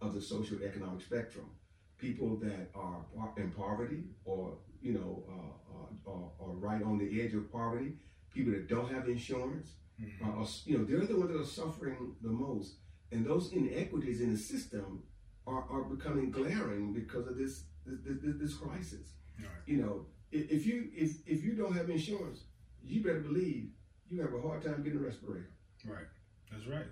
of 0.00 0.14
the 0.14 0.20
social 0.20 0.62
economic 0.62 1.00
spectrum. 1.00 1.50
People 1.98 2.36
that 2.36 2.70
are 2.74 3.04
in 3.36 3.50
poverty 3.52 4.04
or 4.24 4.58
you 4.82 4.92
know 4.92 5.24
uh, 5.28 5.72
uh, 5.74 6.12
are, 6.12 6.30
are 6.40 6.52
right 6.54 6.82
on 6.82 6.98
the 6.98 7.22
edge 7.22 7.34
of 7.34 7.50
poverty. 7.50 7.92
People 8.34 8.52
that 8.52 8.68
don't 8.68 8.92
have 8.92 9.08
insurance 9.08 9.68
Mhm. 9.98 10.26
are, 10.26 10.36
are- 10.42 10.48
you 10.66 10.76
know, 10.76 10.84
they're 10.84 11.06
the 11.06 11.16
ones 11.18 11.30
that 11.32 11.40
are 11.40 11.44
suffering 11.64 12.14
the 12.20 12.28
most. 12.28 12.74
And 13.12 13.24
those 13.24 13.50
inequities 13.52 14.20
in 14.20 14.30
the 14.30 14.38
system 14.38 15.02
are, 15.46 15.64
are 15.70 15.84
becoming 15.84 16.30
glaring 16.30 16.92
because 16.92 17.26
of 17.26 17.38
this 17.38 17.64
this, 17.86 18.18
this, 18.22 18.34
this 18.38 18.54
crisis. 18.54 19.06
Right. 19.38 19.48
You 19.64 19.78
know, 19.78 20.06
if 20.32 20.66
you 20.66 20.90
if 20.94 21.26
if 21.26 21.42
you 21.42 21.54
don't 21.54 21.74
have 21.74 21.88
insurance, 21.88 22.40
you 22.82 23.02
better 23.02 23.20
believe 23.20 23.70
you 24.10 24.20
have 24.20 24.34
a 24.34 24.40
hard 24.42 24.62
time 24.62 24.82
getting 24.82 24.98
a 24.98 25.02
respirator. 25.02 25.48
Right. 25.86 26.08
That's 26.50 26.66
right. 26.66 26.90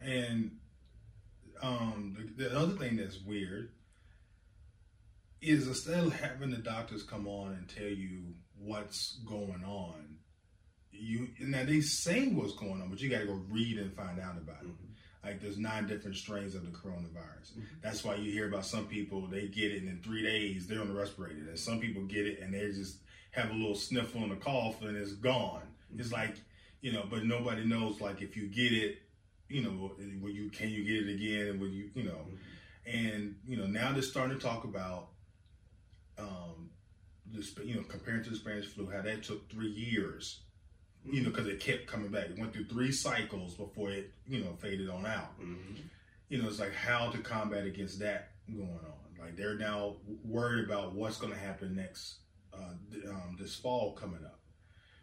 And 0.00 0.58
um, 1.62 2.16
the, 2.36 2.44
the 2.44 2.58
other 2.58 2.74
thing 2.76 2.96
that's 2.96 3.20
weird 3.20 3.70
is 5.40 5.66
instead 5.66 6.04
of 6.04 6.12
having 6.20 6.50
the 6.50 6.58
doctors 6.58 7.02
come 7.02 7.26
on 7.26 7.52
and 7.52 7.68
tell 7.68 7.88
you 7.88 8.34
what's 8.58 9.18
going 9.26 9.64
on, 9.64 10.16
you 10.92 11.28
now 11.40 11.64
they 11.64 11.80
say 11.80 12.28
what's 12.28 12.54
going 12.54 12.82
on, 12.82 12.90
but 12.90 13.00
you 13.00 13.08
got 13.08 13.20
to 13.20 13.26
go 13.26 13.40
read 13.50 13.78
and 13.78 13.94
find 13.94 14.20
out 14.20 14.36
about 14.36 14.62
it. 14.62 14.68
Mhm. 14.68 14.74
Like 15.24 15.40
there's 15.40 15.58
nine 15.58 15.86
different 15.86 16.16
strains 16.16 16.54
of 16.54 16.64
the 16.64 16.70
coronavirus. 16.70 17.52
Mhm. 17.56 17.64
That's 17.82 18.04
why 18.04 18.16
you 18.16 18.30
hear 18.32 18.48
about 18.48 18.66
some 18.66 18.86
people 18.86 19.26
they 19.26 19.48
get 19.48 19.72
it 19.72 19.82
and 19.82 19.88
in 19.88 20.02
three 20.02 20.22
days 20.22 20.66
they're 20.66 20.80
on 20.80 20.88
the 20.88 20.94
respirator, 20.94 21.48
and 21.48 21.58
some 21.58 21.80
people 21.80 22.04
get 22.04 22.26
it 22.26 22.40
and 22.40 22.52
they 22.52 22.60
just 22.72 22.98
have 23.30 23.50
a 23.50 23.54
little 23.54 23.74
sniffle 23.76 24.22
and 24.24 24.32
a 24.32 24.36
cough 24.36 24.82
and 24.82 24.96
it's 24.96 25.12
gone. 25.12 25.62
It's 25.96 26.12
like 26.12 26.36
you 26.82 26.92
know, 26.92 27.06
but 27.08 27.24
nobody 27.24 27.64
knows 27.64 28.00
like 28.00 28.20
if 28.22 28.36
you 28.36 28.46
get 28.48 28.72
it, 28.72 28.98
you 29.50 29.62
know, 29.62 29.92
when 29.98 30.34
you 30.34 30.48
can 30.50 30.70
you 30.70 30.84
get 30.84 31.08
it 31.08 31.14
again? 31.14 31.48
And 31.48 31.60
will 31.60 31.68
you 31.68 31.90
you 31.94 32.04
know? 32.04 32.26
And 32.86 33.36
you 33.46 33.56
know 33.56 33.66
now 33.66 33.92
they're 33.92 34.02
starting 34.02 34.38
to 34.38 34.42
talk 34.42 34.64
about 34.64 35.08
um, 36.18 36.70
the 37.32 37.42
Sp- 37.42 37.64
you 37.66 37.74
know 37.74 37.82
compared 37.82 38.24
to 38.24 38.30
the 38.30 38.36
Spanish 38.36 38.66
flu, 38.66 38.90
how 38.90 39.02
that 39.02 39.22
took 39.22 39.50
three 39.50 39.70
years. 39.70 40.40
You 41.04 41.22
know, 41.22 41.30
because 41.30 41.46
it 41.46 41.60
kept 41.60 41.86
coming 41.86 42.10
back. 42.10 42.26
It 42.26 42.38
went 42.38 42.52
through 42.52 42.66
three 42.66 42.92
cycles 42.92 43.54
before 43.54 43.90
it, 43.90 44.10
you 44.28 44.44
know, 44.44 44.52
faded 44.60 44.90
on 44.90 45.06
out. 45.06 45.40
Mhm. 45.40 45.76
You 46.28 46.42
know, 46.42 46.48
it's 46.48 46.60
like 46.60 46.74
how 46.74 47.10
to 47.10 47.18
combat 47.18 47.64
against 47.64 48.00
that 48.00 48.32
going 48.54 48.68
on. 48.68 49.18
Like 49.18 49.34
they're 49.36 49.56
now 49.56 49.96
worried 50.22 50.66
about 50.66 50.94
what's 50.94 51.16
going 51.16 51.32
to 51.32 51.38
happen 51.38 51.74
next 51.74 52.18
uh, 52.52 52.74
um, 53.08 53.36
this 53.38 53.54
fall 53.56 53.94
coming 53.94 54.22
up. 54.24 54.39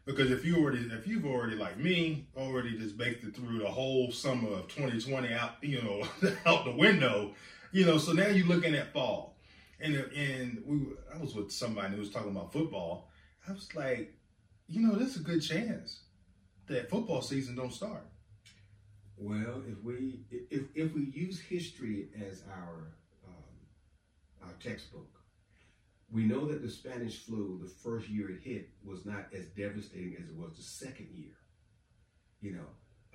Because 0.07 0.31
if 0.31 0.45
you 0.45 0.55
already, 0.55 0.89
if 0.89 1.05
you've 1.05 1.25
already 1.25 1.57
like 1.57 1.77
me, 1.77 2.27
already 2.37 2.77
just 2.77 2.97
baked 2.97 3.25
it 3.25 3.35
through 3.35 3.59
the 3.59 3.67
whole 3.67 4.09
summer 4.09 4.47
of 4.53 4.69
2020 4.69 5.33
out, 5.33 5.55
you 5.61 5.81
know, 5.81 6.07
out 6.45 6.63
the 6.63 6.71
window, 6.71 7.33
you 7.73 7.85
know, 7.85 7.97
so 7.97 8.13
now 8.13 8.27
you're 8.27 8.47
looking 8.47 8.73
at 8.73 8.93
fall, 8.93 9.35
and 9.81 9.95
and 9.95 10.63
we, 10.65 10.79
I 11.13 11.17
was 11.17 11.35
with 11.35 11.51
somebody 11.51 11.93
who 11.93 11.99
was 11.99 12.09
talking 12.09 12.31
about 12.31 12.53
football. 12.53 13.09
I 13.49 13.51
was 13.51 13.67
like, 13.75 14.13
you 14.67 14.87
know, 14.87 14.95
there's 14.95 15.17
a 15.17 15.19
good 15.19 15.41
chance 15.41 15.99
that 16.67 16.89
football 16.89 17.21
season 17.21 17.57
don't 17.57 17.73
start. 17.73 18.07
Well, 19.17 19.61
if 19.69 19.83
we 19.83 20.21
if 20.31 20.67
if 20.73 20.93
we 20.93 21.11
use 21.13 21.37
history 21.41 22.07
as 22.25 22.43
our 22.49 22.93
um, 23.27 24.47
our 24.47 24.53
textbook, 24.63 25.16
we 26.11 26.23
know 26.23 26.45
that 26.47 26.61
the 26.61 26.69
Spanish 26.69 27.17
flu, 27.25 27.59
the 27.61 27.69
first 27.69 28.07
year 28.09 28.29
it 28.31 28.41
hit, 28.41 28.69
was 28.85 29.05
not 29.05 29.27
as 29.33 29.47
devastating 29.47 30.15
as 30.21 30.29
it 30.29 30.35
was 30.35 30.55
the 30.55 30.63
second 30.63 31.09
year. 31.13 31.33
You 32.41 32.53
know, 32.53 32.67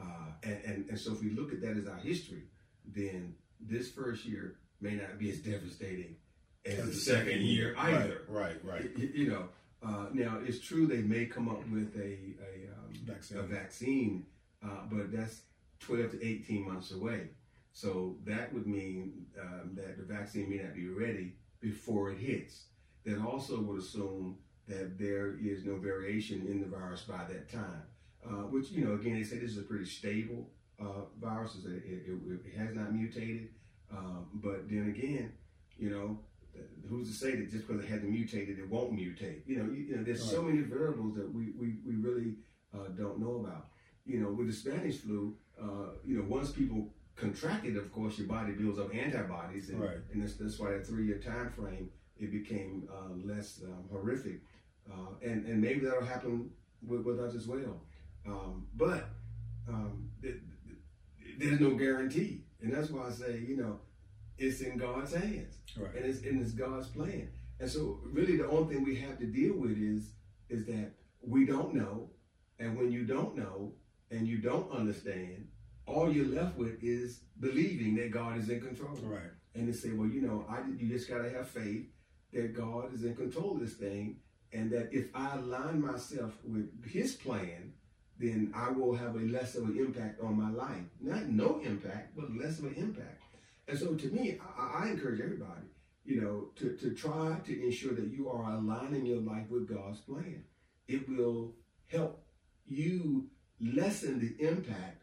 uh, 0.04 0.32
and, 0.42 0.58
and 0.64 0.90
and 0.90 0.98
so 0.98 1.12
if 1.12 1.20
we 1.22 1.30
look 1.30 1.52
at 1.52 1.60
that 1.62 1.76
as 1.76 1.86
our 1.86 1.96
history, 1.98 2.44
then 2.86 3.34
this 3.60 3.90
first 3.90 4.24
year 4.24 4.56
may 4.80 4.94
not 4.96 5.18
be 5.18 5.30
as 5.30 5.38
devastating 5.38 6.16
as 6.66 6.84
the 6.84 6.92
second 6.92 7.40
year 7.42 7.74
either. 7.78 8.22
Right, 8.28 8.62
right. 8.64 8.90
Y- 8.98 9.10
You 9.14 9.30
know, 9.30 9.48
uh, 9.82 10.06
now 10.12 10.40
it's 10.44 10.60
true 10.60 10.86
they 10.86 11.02
may 11.02 11.26
come 11.26 11.48
up 11.48 11.66
with 11.70 11.94
a 11.96 12.34
a, 12.42 12.68
um, 12.74 12.92
Vaccine. 13.04 13.38
a 13.38 13.42
vaccine, 13.42 14.26
uh, 14.62 14.86
but 14.90 15.12
that's 15.12 15.42
twelve 15.78 16.10
to 16.10 16.24
eighteen 16.26 16.66
months 16.66 16.90
away. 16.92 17.28
So 17.72 18.16
that 18.24 18.52
would 18.52 18.66
mean 18.66 19.24
um, 19.40 19.70
that 19.76 19.96
the 19.96 20.04
vaccine 20.04 20.50
may 20.50 20.56
not 20.58 20.74
be 20.74 20.88
ready 20.88 21.36
before 21.60 22.10
it 22.10 22.18
hits. 22.18 22.64
That 23.04 23.18
also 23.20 23.60
would 23.60 23.80
assume 23.80 24.38
that 24.68 24.98
there 24.98 25.36
is 25.42 25.64
no 25.64 25.76
variation 25.76 26.46
in 26.46 26.60
the 26.60 26.66
virus 26.66 27.02
by 27.02 27.24
that 27.28 27.50
time. 27.50 27.82
Uh, 28.24 28.46
which 28.52 28.70
you 28.70 28.84
know, 28.84 28.94
again, 28.94 29.14
they 29.14 29.24
say 29.24 29.38
this 29.38 29.50
is 29.50 29.58
a 29.58 29.62
pretty 29.62 29.84
stable 29.84 30.48
uh, 30.80 31.02
virus. 31.20 31.56
It, 31.64 31.82
it, 31.84 32.02
it, 32.06 32.40
it 32.46 32.56
has 32.56 32.74
not 32.76 32.92
mutated, 32.94 33.48
um, 33.90 34.26
but 34.34 34.70
then 34.70 34.94
again, 34.96 35.32
you 35.76 35.90
know, 35.90 36.20
who's 36.88 37.08
to 37.08 37.14
say 37.14 37.34
that 37.34 37.50
just 37.50 37.66
because 37.66 37.82
it 37.82 37.88
hasn't 37.88 38.10
mutated, 38.10 38.60
it 38.60 38.68
won't 38.68 38.92
mutate? 38.92 39.40
You 39.46 39.56
know, 39.56 39.64
you, 39.64 39.82
you 39.88 39.96
know, 39.96 40.04
there's 40.04 40.22
so 40.22 40.42
many 40.42 40.58
variables 40.58 41.16
that 41.16 41.32
we 41.34 41.50
we, 41.58 41.74
we 41.84 41.96
really 41.96 42.34
uh, 42.72 42.88
don't 42.96 43.18
know 43.18 43.40
about. 43.44 43.66
You 44.06 44.20
know, 44.20 44.30
with 44.30 44.46
the 44.46 44.52
Spanish 44.52 44.98
flu, 44.98 45.34
uh, 45.60 45.94
you 46.04 46.16
know, 46.18 46.24
once 46.28 46.52
people 46.52 46.94
contract 47.16 47.66
it, 47.66 47.76
of 47.76 47.92
course, 47.92 48.18
your 48.18 48.28
body 48.28 48.52
builds 48.52 48.78
up 48.78 48.94
antibodies, 48.94 49.68
and, 49.70 49.80
Right. 49.80 49.98
and 50.12 50.22
that's, 50.22 50.34
that's 50.34 50.58
why 50.60 50.70
that 50.72 50.86
three-year 50.86 51.18
time 51.18 51.50
frame 51.50 51.90
it 52.22 52.30
became 52.30 52.88
uh, 52.92 53.12
less 53.24 53.60
um, 53.64 53.84
horrific, 53.90 54.40
uh, 54.90 55.14
and 55.22 55.44
and 55.46 55.60
maybe 55.60 55.80
that'll 55.80 56.04
happen 56.04 56.50
with, 56.86 57.02
with 57.02 57.20
us 57.20 57.34
as 57.34 57.46
well. 57.46 57.80
Um, 58.26 58.66
but 58.76 59.08
um, 59.68 60.10
th- 60.22 60.36
th- 60.66 61.38
there's 61.38 61.60
no 61.60 61.74
guarantee, 61.74 62.44
and 62.60 62.72
that's 62.72 62.90
why 62.90 63.06
I 63.08 63.10
say, 63.10 63.40
you 63.46 63.56
know, 63.56 63.80
it's 64.38 64.60
in 64.60 64.76
God's 64.78 65.14
hands 65.14 65.58
Right. 65.76 65.94
and 65.96 66.04
it's 66.04 66.22
and 66.22 66.40
it's 66.40 66.52
God's 66.52 66.88
plan. 66.88 67.28
And 67.60 67.70
so, 67.70 68.00
really, 68.04 68.36
the 68.36 68.48
only 68.48 68.74
thing 68.74 68.84
we 68.84 68.96
have 68.96 69.18
to 69.18 69.26
deal 69.26 69.54
with 69.54 69.76
is 69.78 70.12
is 70.48 70.64
that 70.66 70.92
we 71.26 71.44
don't 71.46 71.74
know, 71.74 72.10
and 72.58 72.76
when 72.76 72.90
you 72.92 73.04
don't 73.04 73.36
know 73.36 73.72
and 74.10 74.26
you 74.28 74.38
don't 74.38 74.70
understand, 74.72 75.48
all 75.86 76.12
you're 76.12 76.26
left 76.26 76.56
with 76.58 76.82
is 76.82 77.20
believing 77.40 77.94
that 77.96 78.10
God 78.10 78.36
is 78.38 78.48
in 78.48 78.60
control. 78.60 78.94
Right. 79.02 79.30
And 79.54 79.66
to 79.66 79.72
say, 79.78 79.90
well, 79.92 80.08
you 80.08 80.22
know, 80.22 80.44
I 80.48 80.60
you 80.78 80.88
just 80.88 81.08
gotta 81.08 81.30
have 81.30 81.48
faith 81.48 81.86
that 82.32 82.54
God 82.54 82.94
is 82.94 83.04
in 83.04 83.14
control 83.14 83.52
of 83.52 83.60
this 83.60 83.74
thing, 83.74 84.16
and 84.52 84.70
that 84.70 84.90
if 84.92 85.06
I 85.14 85.36
align 85.36 85.80
myself 85.80 86.32
with 86.44 86.68
His 86.86 87.14
plan, 87.14 87.72
then 88.18 88.52
I 88.54 88.70
will 88.70 88.94
have 88.94 89.16
a 89.16 89.20
less 89.20 89.54
of 89.54 89.64
an 89.64 89.78
impact 89.78 90.20
on 90.22 90.36
my 90.36 90.50
life. 90.50 90.84
Not 91.00 91.28
no 91.28 91.60
impact, 91.60 92.16
but 92.16 92.34
less 92.34 92.58
of 92.58 92.66
an 92.66 92.74
impact. 92.74 93.22
And 93.68 93.78
so, 93.78 93.94
to 93.94 94.06
me, 94.08 94.38
I, 94.58 94.84
I 94.84 94.88
encourage 94.90 95.20
everybody, 95.20 95.66
you 96.04 96.20
know, 96.20 96.50
to, 96.56 96.76
to 96.76 96.94
try 96.94 97.38
to 97.44 97.64
ensure 97.64 97.94
that 97.94 98.12
you 98.12 98.28
are 98.28 98.52
aligning 98.52 99.06
your 99.06 99.20
life 99.20 99.48
with 99.50 99.68
God's 99.68 100.00
plan. 100.00 100.44
It 100.88 101.08
will 101.08 101.54
help 101.86 102.22
you 102.66 103.28
lessen 103.60 104.18
the 104.18 104.44
impact 104.46 105.01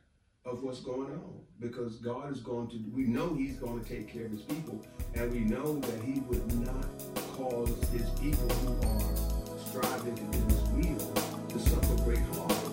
of 0.50 0.64
what's 0.64 0.80
going 0.80 1.12
on 1.12 1.40
because 1.60 1.98
God 1.98 2.32
is 2.32 2.40
going 2.40 2.70
to, 2.70 2.78
we 2.94 3.04
know 3.04 3.36
He's 3.36 3.58
going 3.58 3.84
to 3.84 3.88
take 3.88 4.12
care 4.12 4.26
of 4.26 4.32
His 4.32 4.42
people, 4.42 4.84
and 5.14 5.32
we 5.32 5.40
know 5.40 5.80
that 5.80 6.04
He 6.04 6.22
would 6.22 6.66
not 6.66 6.86
cause 7.36 7.70
His 7.92 8.10
people 8.20 8.50
who 8.50 8.88
are 8.88 9.60
striving 9.60 10.16
to 10.16 10.24
do 10.24 10.56
His 10.56 10.98
will 10.98 11.14
to 11.50 11.60
suffer 11.60 12.04
great 12.04 12.20
harm. 12.34 12.69